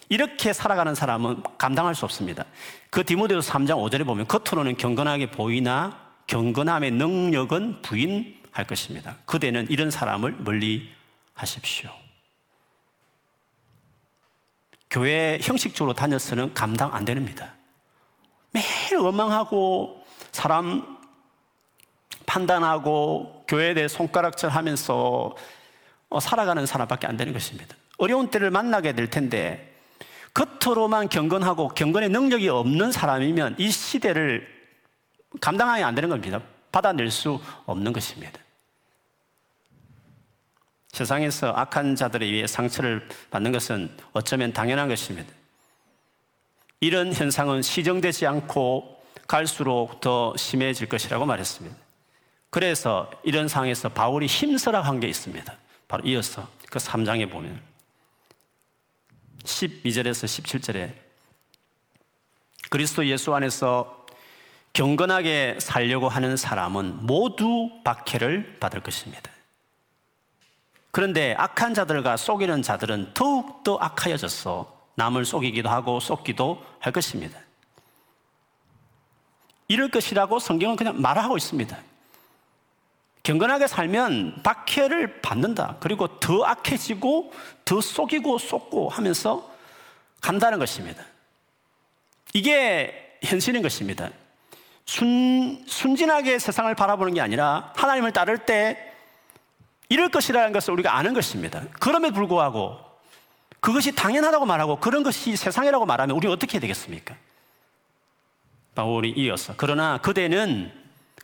이렇게 0.10 0.52
살아가는 0.52 0.93
사람은 0.93 1.43
감당할 1.58 1.95
수 1.95 2.04
없습니다. 2.04 2.45
그 2.89 3.06
디모데서 3.06 3.39
3장 3.39 3.69
5절에 3.78 4.06
보면 4.06 4.28
겉으로는 4.28 4.76
경건하게 4.76 5.32
보이나 5.32 6.12
경건함의 6.28 6.91
능력은 6.91 7.82
부인할 7.82 8.67
것입니다. 8.67 9.17
그대는 9.26 9.67
이런 9.69 9.89
사람을 9.89 10.36
멀리 10.39 10.89
하십시오. 11.34 12.01
교회 14.92 15.40
형식적으로 15.42 15.94
다녀서는 15.94 16.54
감당 16.54 16.94
안 16.94 17.06
됩니다. 17.06 17.54
매일 18.52 18.98
원망하고 18.98 20.04
사람 20.34 20.98
판단하고 22.26 23.46
교회에 23.48 23.74
대해 23.74 23.88
손가락질 23.88 24.50
하면서 24.50 25.36
어, 26.10 26.20
살아가는 26.20 26.66
사람밖에 26.66 27.08
안 27.08 27.16
되는 27.16 27.32
것입니다. 27.32 27.76
어려운 27.98 28.30
때를 28.30 28.52
만나게 28.52 28.94
될 28.94 29.10
텐데 29.10 29.74
겉으로만 30.34 31.08
경건하고 31.08 31.70
경건의 31.70 32.10
능력이 32.10 32.50
없는 32.50 32.92
사람이면 32.92 33.56
이 33.58 33.72
시대를 33.72 34.46
감당하기 35.40 35.84
안 35.84 35.96
되는 35.96 36.10
겁니다. 36.10 36.42
받아낼 36.72 37.10
수 37.12 37.40
없는 37.66 37.94
것입니다. 37.94 38.40
세상에서 40.92 41.54
악한 41.54 41.96
자들에 41.96 42.26
의해 42.26 42.48
상처를 42.48 43.08
받는 43.30 43.52
것은 43.52 43.96
어쩌면 44.12 44.52
당연한 44.52 44.90
것입니다. 44.90 45.32
이런 46.82 47.14
현상은 47.14 47.62
시정되지 47.62 48.28
않고 48.28 49.02
갈수록 49.28 50.02
더 50.02 50.36
심해질 50.36 50.90
것이라고 50.90 51.26
말했습니다. 51.26 51.76
그래서 52.50 53.10
이런 53.24 53.48
상황에서 53.48 53.90
바울이 53.90 54.26
힘쓰라 54.26 54.82
한 54.82 55.00
게 55.00 55.08
있습니다. 55.08 55.56
바로 55.88 56.04
이어서 56.06 56.48
그 56.70 56.80
3장에 56.80 57.32
보면 57.32 57.62
12절에서 59.44 60.26
17절에 60.26 60.94
그리스도 62.70 63.06
예수 63.08 63.34
안에서 63.34 64.06
경건하게 64.74 65.58
살려고 65.60 66.08
하는 66.10 66.38
사람은 66.38 67.06
모두 67.06 67.70
박해를 67.84 68.58
받을 68.60 68.82
것입니다. 68.82 69.32
그런데 70.92 71.34
악한 71.38 71.74
자들과 71.74 72.18
속이는 72.18 72.62
자들은 72.62 73.14
더욱더 73.14 73.78
악하여졌어 73.78 74.82
남을 74.96 75.26
속이기도 75.26 75.70
하고 75.70 76.00
속기도 76.00 76.64
할 76.80 76.92
것입니다. 76.92 77.40
이럴 79.68 79.90
것이라고 79.90 80.40
성경은 80.40 80.76
그냥 80.76 81.02
말하고 81.02 81.38
있습니다. 81.38 81.78
경건하게 83.24 83.68
살면 83.68 84.44
박해를 84.44 85.22
받는다. 85.22 85.78
그리고 85.80 86.20
더 86.20 86.44
악해지고 86.44 87.32
더 87.64 87.80
속이고 87.80 88.38
속고 88.38 88.90
하면서 88.90 89.50
간다는 90.20 90.60
것입니다. 90.60 91.04
이게 92.34 93.18
현실인 93.24 93.62
것입니다. 93.62 94.10
순, 94.86 95.64
순진하게 95.68 96.40
세상을 96.40 96.74
바라보는 96.76 97.14
게 97.14 97.22
아니라 97.22 97.72
하나님을 97.76 98.12
따를 98.12 98.40
때 98.40 98.91
이럴 99.92 100.08
것이라는 100.08 100.54
것을 100.54 100.74
우리가 100.74 100.96
아는 100.96 101.14
것입니다. 101.14 101.64
그럼에도 101.82 102.14
불구하고 102.14 102.80
그것이 103.60 103.94
당연하다고 103.94 104.46
말하고 104.46 104.80
그런 104.80 105.04
것이 105.04 105.36
세상이라고 105.36 105.86
말하면 105.86 106.16
우리 106.16 106.30
어떻게 106.30 106.54
해야 106.54 106.62
되겠습니까? 106.62 107.14
바울이 108.74 109.12
이어서 109.18 109.54
그러나 109.58 109.98
그대는 109.98 110.72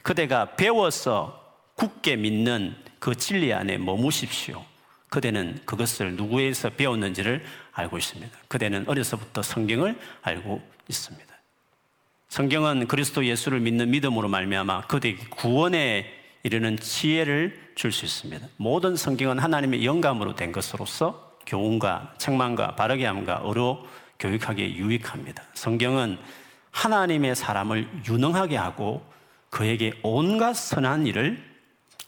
그대가 0.04 0.56
배워서 0.58 1.42
굳게 1.76 2.18
믿는 2.18 2.76
그 3.00 3.16
진리 3.16 3.54
안에 3.54 3.78
머무십시오. 3.78 4.66
그대는 5.08 5.62
그것을 5.64 6.18
누구에서 6.18 6.70
배웠는지를 6.72 7.46
알고 7.72 7.98
있습니다. 7.98 8.38
그대는 8.50 8.84
어려서부터 8.90 9.44
성경을 9.44 9.98
알고 10.24 10.62
있습니다. 10.90 11.34
성경은 12.28 12.90
그리스도 12.90 13.26
예수를 13.26 13.62
믿는 13.62 13.92
믿음으로 13.92 14.28
말미암아 14.28 14.88
그대에게 14.88 15.26
구원에 15.30 16.14
이르는 16.44 16.78
지혜를 16.78 17.67
줄 17.78 17.92
수 17.92 18.06
있습니다. 18.06 18.48
모든 18.58 18.96
성경은 18.96 19.38
하나님의 19.38 19.86
영감으로 19.86 20.36
된 20.36 20.52
것으로서 20.52 21.38
교훈과 21.46 22.16
책망과 22.18 22.76
바르게 22.76 23.06
함과 23.06 23.36
어로 23.44 23.86
교육하기에 24.18 24.74
유익합니다. 24.74 25.44
성경은 25.54 26.18
하나님의 26.72 27.36
사람을 27.36 27.88
유능하게 28.08 28.58
하고 28.58 29.06
그에게 29.52 29.94
온갖 30.02 30.56
선한 30.56 31.06
일을 31.06 31.46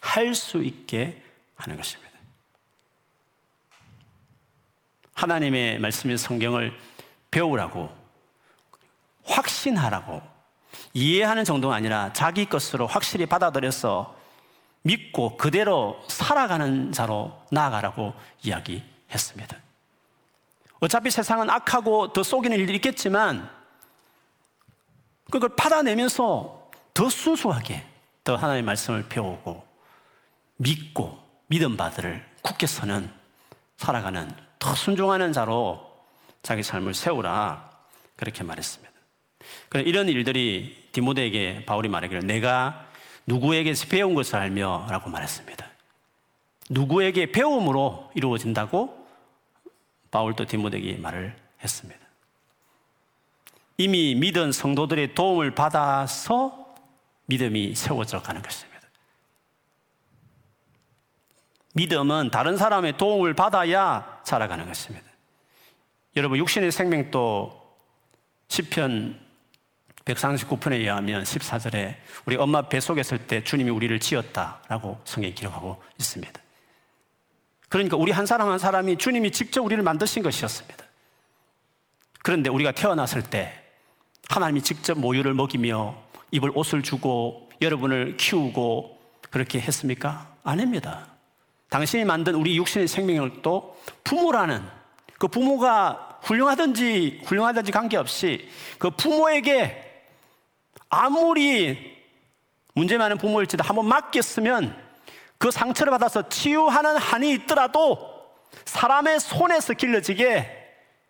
할 0.01 0.33
수 0.33 0.63
있게 0.63 1.21
하는 1.55 1.77
것입니다. 1.77 2.09
하나님의 5.13 5.77
말씀인 5.79 6.17
성경을 6.17 6.75
배우라고 7.29 7.95
확신하라고 9.23 10.21
이해하는 10.93 11.43
정도가 11.43 11.75
아니라 11.75 12.11
자기 12.13 12.45
것으로 12.45 12.87
확실히 12.87 13.27
받아들여서 13.27 14.18
믿고 14.81 15.37
그대로 15.37 16.01
살아가는 16.07 16.91
자로 16.91 17.37
나아가라고 17.51 18.13
이야기했습니다. 18.43 19.57
어차피 20.79 21.11
세상은 21.11 21.49
악하고 21.49 22.13
더 22.13 22.23
속이는 22.23 22.57
일들이 22.57 22.77
있겠지만 22.77 23.49
그걸 25.29 25.55
받아내면서 25.55 26.69
더 26.93 27.09
순수하게 27.09 27.85
더 28.23 28.35
하나님의 28.35 28.63
말씀을 28.63 29.07
배우고 29.09 29.65
믿고 30.57 31.19
믿음 31.47 31.77
바들을 31.77 32.25
굳게 32.41 32.67
서는 32.67 33.11
살아가는 33.77 34.29
더 34.59 34.75
순종하는 34.75 35.33
자로 35.33 35.89
자기 36.41 36.63
삶을 36.63 36.93
세우라 36.93 37.69
그렇게 38.15 38.43
말했습니다. 38.43 38.89
이런 39.85 40.09
일들이 40.09 40.89
디모데에게 40.91 41.65
바울이 41.65 41.87
말하기를 41.89 42.25
내가 42.25 42.88
누구에게서 43.25 43.87
배운 43.87 44.15
것을 44.15 44.35
알며 44.37 44.87
라고 44.89 45.09
말했습니다. 45.09 45.67
누구에게 46.69 47.31
배움으로 47.31 48.11
이루어진다고 48.15 49.07
바울도 50.11 50.45
디모데에게 50.45 50.97
말을 50.97 51.35
했습니다. 51.63 51.99
이미 53.77 54.15
믿은 54.15 54.51
성도들의 54.51 55.15
도움을 55.15 55.55
받아서 55.55 56.75
믿음이 57.27 57.75
세워져 57.75 58.21
가는 58.21 58.41
것입니다. 58.41 58.69
믿음은 61.75 62.31
다른 62.31 62.57
사람의 62.57 62.97
도움을 62.97 63.35
받아야 63.35 64.19
살아가는 64.23 64.65
것입니다. 64.65 65.07
여러분 66.15 66.37
육신의 66.39 66.71
생명도 66.71 67.57
시편 68.47 69.28
139편에 70.13 70.73
의하면 70.73 71.23
14절에 71.23 71.95
우리 72.25 72.35
엄마 72.35 72.67
뱃속에 72.67 73.01
있을 73.01 73.19
때 73.19 73.43
주님이 73.43 73.69
우리를 73.69 73.99
지었다라고 73.99 74.99
성경이 75.05 75.35
기록하고 75.35 75.81
있습니다. 75.97 76.41
그러니까 77.69 77.97
우리 77.97 78.11
한 78.11 78.25
사람 78.25 78.49
한 78.49 78.57
사람이 78.57 78.97
주님이 78.97 79.31
직접 79.31 79.63
우리를 79.63 79.83
만드신 79.83 80.23
것이었습니다. 80.23 80.85
그런데 82.23 82.49
우리가 82.49 82.71
태어났을 82.71 83.21
때 83.23 83.53
하나님이 84.29 84.61
직접 84.61 84.97
모유를 84.97 85.33
먹이며 85.33 85.95
입을 86.31 86.51
옷을 86.55 86.83
주고 86.83 87.49
여러분을 87.61 88.17
키우고 88.17 88.99
그렇게 89.29 89.59
했습니까? 89.59 90.33
아닙니다. 90.43 91.07
당신이 91.69 92.05
만든 92.05 92.35
우리 92.35 92.57
육신의 92.57 92.87
생명을 92.87 93.41
또 93.41 93.79
부모라는 94.03 94.63
그 95.19 95.27
부모가 95.27 96.19
훌륭하든지 96.23 97.21
훌륭하든지 97.25 97.71
관계없이 97.71 98.49
그 98.79 98.89
부모에게 98.89 99.88
아무리 100.89 101.97
문제 102.73 102.97
많은 102.97 103.17
부모일지도 103.17 103.63
한번 103.63 103.87
맡겼으면 103.87 104.75
그 105.37 105.51
상처를 105.51 105.91
받아서 105.91 106.27
치유하는 106.27 106.97
한이 106.97 107.31
있더라도 107.33 108.19
사람의 108.65 109.19
손에서 109.19 109.73
길러지게 109.73 110.57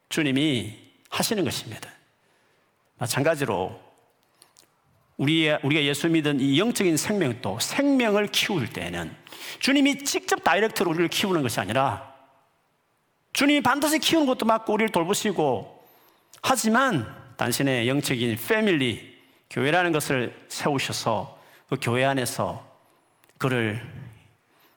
주님이 0.09 0.77
하시는 1.09 1.43
것입니다. 1.43 1.89
마찬가지로 2.97 3.79
우리 5.17 5.49
우리가 5.49 5.83
예수 5.83 6.07
믿은 6.07 6.39
이 6.39 6.59
영적인 6.59 6.95
생명도 6.95 7.59
생명을 7.59 8.27
키울 8.27 8.71
때는 8.71 9.13
주님이 9.59 10.03
직접 10.03 10.43
다이렉트로 10.43 10.91
우리를 10.91 11.09
키우는 11.09 11.41
것이 11.41 11.59
아니라 11.59 12.13
주님이 13.33 13.61
반드시 13.61 13.99
키우는 13.99 14.27
것도 14.27 14.45
맞고 14.45 14.73
우리를 14.73 14.91
돌보시고 14.91 15.83
하지만 16.41 17.05
당신의 17.37 17.87
영적인 17.87 18.37
패밀리 18.47 19.18
교회라는 19.49 19.91
것을 19.91 20.45
세우셔서 20.47 21.39
그 21.69 21.77
교회 21.81 22.05
안에서 22.05 22.67
그를 23.37 23.81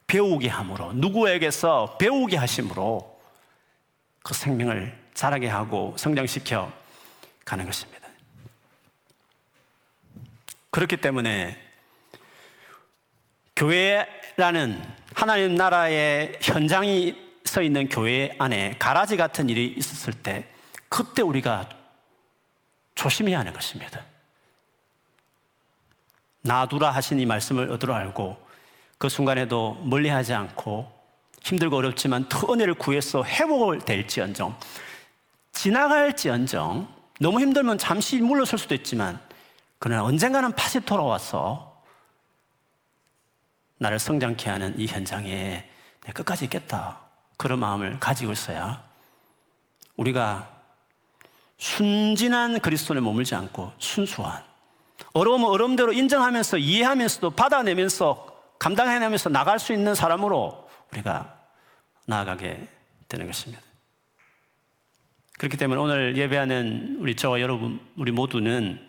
배우게 0.06 0.48
함으로 0.48 0.92
누구에게서 0.92 1.96
배우게 1.98 2.36
하심으로 2.36 3.20
그 4.22 4.34
생명을 4.34 4.96
자라게 5.14 5.48
하고 5.48 5.94
성장시켜 5.98 6.72
가는 7.44 7.64
것입니다. 7.64 8.08
그렇기 10.70 10.98
때문에 10.98 11.58
교회라는 13.56 14.82
하나님 15.14 15.54
나라의 15.54 16.38
현장이 16.40 17.32
서 17.44 17.60
있는 17.60 17.88
교회 17.88 18.34
안에 18.38 18.76
가라지 18.78 19.16
같은 19.16 19.50
일이 19.50 19.74
있었을 19.76 20.14
때 20.14 20.48
그때 20.88 21.20
우리가 21.20 21.68
조심해야 22.94 23.40
하는 23.40 23.52
것입니다. 23.52 24.04
놔두라 26.42 26.90
하신 26.90 27.20
이 27.20 27.26
말씀을 27.26 27.70
얻으러 27.70 27.94
알고 27.94 28.36
그 28.98 29.08
순간에도 29.08 29.80
멀리하지 29.84 30.34
않고 30.34 30.90
힘들고 31.42 31.76
어렵지만 31.76 32.28
더 32.28 32.52
은혜를 32.52 32.74
구해서 32.74 33.24
회복을 33.24 33.80
될지언정 33.80 34.56
지나갈지언정 35.52 36.88
너무 37.20 37.40
힘들면 37.40 37.78
잠시 37.78 38.20
물러설 38.20 38.58
수도 38.58 38.74
있지만 38.74 39.20
그러나 39.78 40.04
언젠가는 40.04 40.52
다시 40.54 40.80
돌아와서 40.80 41.82
나를 43.78 43.98
성장케 43.98 44.48
하는 44.48 44.78
이 44.78 44.86
현장에 44.86 45.68
끝까지 46.14 46.44
있겠다. 46.44 47.00
그런 47.36 47.58
마음을 47.58 47.98
가지고 47.98 48.32
있어야 48.32 48.82
우리가 49.96 50.48
순진한 51.58 52.60
그리스도에 52.60 53.00
머물지 53.00 53.34
않고 53.34 53.72
순수한 53.78 54.42
어려움은 55.12 55.48
어려움대로 55.48 55.92
인정하면서 55.92 56.58
이해하면서도 56.58 57.30
받아내면서 57.30 58.32
감당해내면서 58.58 59.30
나갈 59.30 59.58
수 59.58 59.72
있는 59.72 59.94
사람으로 59.94 60.68
우리가 60.92 61.38
나아가게 62.06 62.68
되는 63.08 63.26
것입니다. 63.26 63.62
그렇기 65.38 65.56
때문에 65.56 65.80
오늘 65.80 66.16
예배하는 66.16 66.98
우리 67.00 67.16
저와 67.16 67.40
여러분, 67.40 67.80
우리 67.96 68.12
모두는 68.12 68.88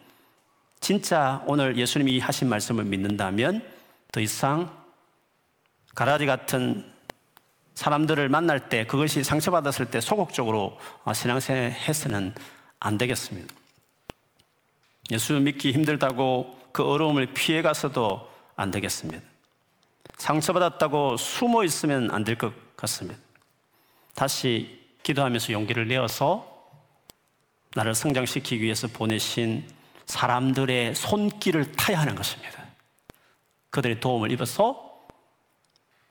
진짜 0.80 1.42
오늘 1.48 1.78
예수님이 1.78 2.20
하신 2.20 2.50
말씀을 2.50 2.84
믿는다면 2.84 3.64
더 4.12 4.20
이상 4.20 4.70
가라지 5.96 6.26
같은 6.26 6.92
사람들을 7.74 8.30
만날 8.30 8.70
때 8.70 8.86
그것이 8.86 9.24
상처받았을 9.24 9.88
때 9.88 10.00
소극적으로 10.00 10.78
신앙생활 11.12 11.72
해서는 11.72 12.36
안 12.80 12.98
되겠습니다. 12.98 13.54
예수 15.12 15.34
믿기 15.34 15.72
힘들다고 15.72 16.58
그 16.72 16.84
어려움을 16.84 17.28
피해 17.34 17.62
가서도 17.62 18.30
안 18.56 18.72
되겠습니다. 18.72 19.22
상처받았다고 20.18 21.18
숨어 21.18 21.64
있으면 21.64 22.12
안 22.12 22.24
될 22.24 22.38
것 22.38 22.54
같습니다. 22.76 23.20
다시 24.16 24.80
기도하면서 25.04 25.54
용기를 25.54 25.88
내어서 25.88 26.52
나를 27.76 27.96
성장시키기 27.96 28.62
위해서 28.62 28.88
보내신 28.88 29.68
사람들의 30.06 30.96
손길을 30.96 31.72
타야 31.74 32.00
하는 32.00 32.16
것입니다. 32.16 32.64
그들의 33.72 34.00
도움을 34.00 34.32
입어서 34.32 35.00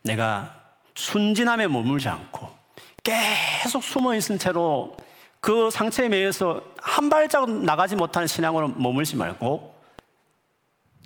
내가 0.02 0.60
순진함에 0.94 1.68
머물지 1.68 2.08
않고 2.08 2.50
계속 3.04 3.82
숨어 3.84 4.14
있은 4.16 4.38
채로 4.38 4.96
그 5.42 5.70
상처에 5.70 6.08
매여서 6.08 6.62
한 6.78 7.10
발자국 7.10 7.64
나가지 7.64 7.96
못하는 7.96 8.28
신앙으로 8.28 8.68
머물지 8.68 9.16
말고 9.16 9.74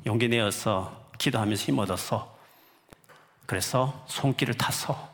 용기 0.04 0.28
내어서 0.28 1.08
기도하면서 1.16 1.64
힘 1.64 1.78
얻어서 1.78 2.36
그래서 3.46 4.04
손길을 4.08 4.52
타서 4.54 5.10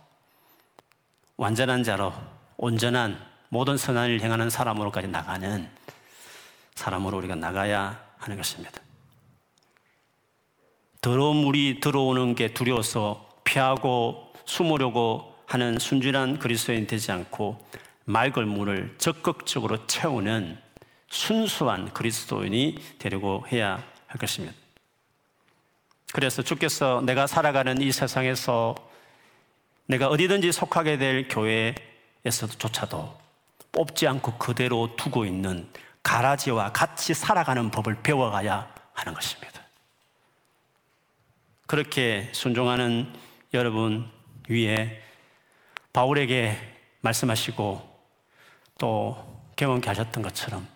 완전한 1.36 1.84
자로 1.84 2.12
온전한 2.56 3.16
모든 3.48 3.76
선한 3.76 4.10
일 4.10 4.20
행하는 4.20 4.50
사람으로까지 4.50 5.06
나가는 5.06 5.70
사람으로 6.74 7.16
우리가 7.18 7.36
나가야 7.36 8.04
하는 8.18 8.36
것입니다. 8.36 8.80
더러운 11.00 11.36
물이 11.36 11.78
들어오는 11.78 12.34
게 12.34 12.52
두려워서 12.52 13.28
피하고 13.44 14.32
숨으려고 14.46 15.36
하는 15.46 15.78
순진한 15.78 16.40
그리스도인 16.40 16.88
되지 16.88 17.12
않고 17.12 17.64
맑은 18.04 18.48
물을 18.48 18.94
적극적으로 18.98 19.86
채우는 19.86 20.58
순수한 21.08 21.92
그리스도인이 21.92 22.78
되려고 22.98 23.44
해야 23.50 23.84
할 24.06 24.18
것입니다. 24.18 24.54
그래서 26.12 26.42
주께서 26.42 27.02
내가 27.04 27.26
살아가는 27.26 27.80
이 27.80 27.90
세상에서 27.92 28.74
내가 29.86 30.08
어디든지 30.08 30.52
속하게 30.52 30.98
될 30.98 31.28
교회에서조차도 31.28 33.20
뽑지 33.72 34.06
않고 34.06 34.38
그대로 34.38 34.94
두고 34.96 35.24
있는 35.24 35.68
가라지와 36.02 36.72
같이 36.72 37.14
살아가는 37.14 37.70
법을 37.70 38.02
배워가야 38.02 38.72
하는 38.92 39.14
것입니다. 39.14 39.62
그렇게 41.66 42.28
순종하는 42.32 43.10
여러분 43.54 44.10
위에 44.48 45.02
바울에게 45.92 46.58
말씀하시고 47.00 47.91
또 48.82 49.16
경험케 49.54 49.88
하셨던 49.90 50.24
것처럼 50.24 50.66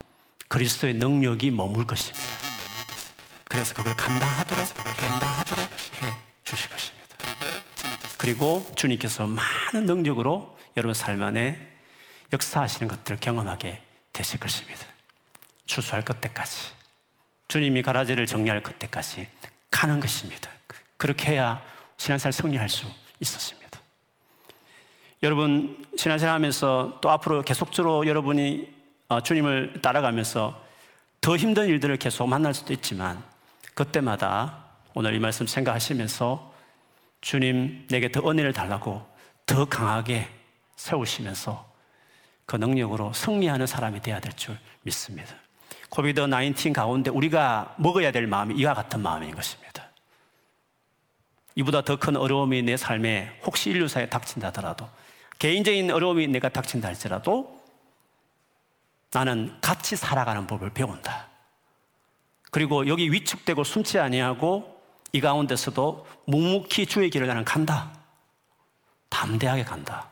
그리스도의 0.47 0.95
능력이 0.95 1.51
머물 1.51 1.89
것입니다. 1.89 2.25
그래서 3.47 3.75
그걸 3.75 3.97
감당하도록 3.97 4.65
해 4.65 6.15
주실 6.45 6.71
것입니다. 6.71 7.17
그리고 8.17 8.65
주님께서 8.77 9.27
많은 9.27 9.87
능력으로 9.87 10.57
여러분 10.77 10.95
삶 10.95 11.21
안에 11.21 11.59
역사하시는 12.33 12.87
것들을 12.87 13.19
경험하게 13.19 13.83
되실 14.13 14.39
것입니다. 14.39 14.87
추수할 15.65 16.05
그때까지 16.05 16.71
주님이 17.49 17.83
가라지를 17.83 18.27
정리할 18.27 18.63
그때까지 18.63 19.27
가는 19.69 19.99
것입니다. 19.99 20.49
그렇게 20.97 21.33
해야 21.33 21.61
신앙생활 21.97 22.33
승리할 22.33 22.69
수 22.69 22.87
있었습니다. 23.19 23.66
여러분 25.23 25.85
신앙생활 25.97 26.35
하면서 26.35 26.99
또 27.01 27.11
앞으로 27.11 27.43
계속적으로 27.43 28.07
여러분이 28.07 28.69
어, 29.09 29.21
주님을 29.21 29.81
따라가면서 29.81 30.63
더 31.21 31.37
힘든 31.37 31.69
일들을 31.69 31.97
계속 31.97 32.27
만날 32.27 32.53
수도 32.55 32.73
있지만 32.73 33.23
그때마다 33.75 34.65
오늘 34.95 35.15
이 35.15 35.19
말씀 35.19 35.47
생각하시면서 35.47 36.53
주님 37.21 37.87
내게 37.89 38.13
더 38.13 38.29
은혜를 38.29 38.53
달라고 38.53 39.07
더 39.47 39.65
강하게 39.65 40.29
세우시면서 40.77 41.67
그 42.45 42.57
능력으로 42.57 43.13
승리하는 43.13 43.67
사람이 43.67 44.01
되어야 44.03 44.21
될 44.21 44.33
줄 44.35 44.59
믿습니다. 44.83 45.35
코비드 45.89 46.21
19 46.21 46.73
가운데 46.73 47.11
우리가 47.11 47.75
먹어야 47.79 48.13
될 48.13 48.27
마음이 48.27 48.55
이와 48.55 48.75
같은 48.75 49.01
마음인 49.01 49.35
것입니다. 49.35 49.89
이보다 51.55 51.81
더 51.81 51.97
큰 51.97 52.17
어려움이 52.17 52.63
내 52.63 52.77
삶에 52.77 53.41
혹시 53.45 53.71
인류사에 53.71 54.09
닥친다더라도 54.11 54.89
개인적인 55.39 55.91
어려움이 55.91 56.29
내가 56.29 56.49
닥친다 56.49 56.89
할지라도 56.89 57.63
나는 59.13 59.57
같이 59.61 59.97
살아가는 59.97 60.47
법을 60.47 60.71
배운다. 60.71 61.29
그리고 62.51 62.87
여기 62.87 63.11
위축되고 63.13 63.65
숨지 63.65 63.99
아니하고 63.99 64.81
이 65.13 65.21
가운데서도 65.21 66.07
묵묵히 66.27 66.87
주의 66.87 67.11
길을 67.11 67.27
나는 67.27 67.45
간다. 67.45 67.93
담대하게 69.09 69.65
간다. 69.65 70.11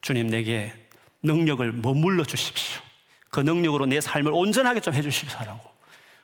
주님 0.00 0.28
내게 0.28 0.74
능력을 1.22 1.72
머물러 1.72 2.24
주십시오. 2.24 2.80
그 3.30 3.40
능력으로 3.40 3.86
내 3.86 4.00
삶을 4.00 4.32
온전하게 4.32 4.80
좀 4.80 4.94
해주십시오라고 4.94 5.70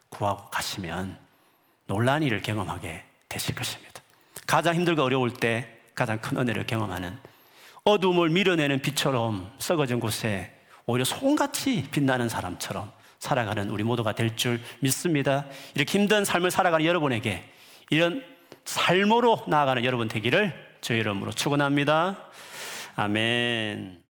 구하고 0.08 0.50
가시면 0.50 1.18
놀란 1.86 2.22
일을 2.22 2.42
경험하게 2.42 3.04
되실 3.28 3.54
것입니다. 3.54 4.02
가장 4.46 4.74
힘들고 4.74 5.02
어려울 5.02 5.32
때 5.32 5.75
가장 5.96 6.20
큰 6.20 6.38
은혜를 6.38 6.66
경험하는 6.66 7.18
어둠을 7.82 8.28
밀어내는 8.28 8.80
빛처럼 8.82 9.50
썩어진 9.58 9.98
곳에 9.98 10.52
오히려 10.86 11.04
손같이 11.04 11.88
빛나는 11.90 12.28
사람처럼 12.28 12.92
살아가는 13.18 13.70
우리 13.70 13.82
모두가 13.82 14.12
될 14.12 14.36
줄 14.36 14.60
믿습니다. 14.80 15.46
이렇게 15.74 15.98
힘든 15.98 16.24
삶을 16.24 16.50
살아가는 16.50 16.84
여러분에게 16.84 17.42
이런 17.90 18.22
삶으로 18.64 19.42
나아가는 19.48 19.84
여러분 19.84 20.06
되기를 20.08 20.52
저희 20.80 20.98
이름으로 21.00 21.32
축원합니다. 21.32 22.18
아멘. 22.96 24.04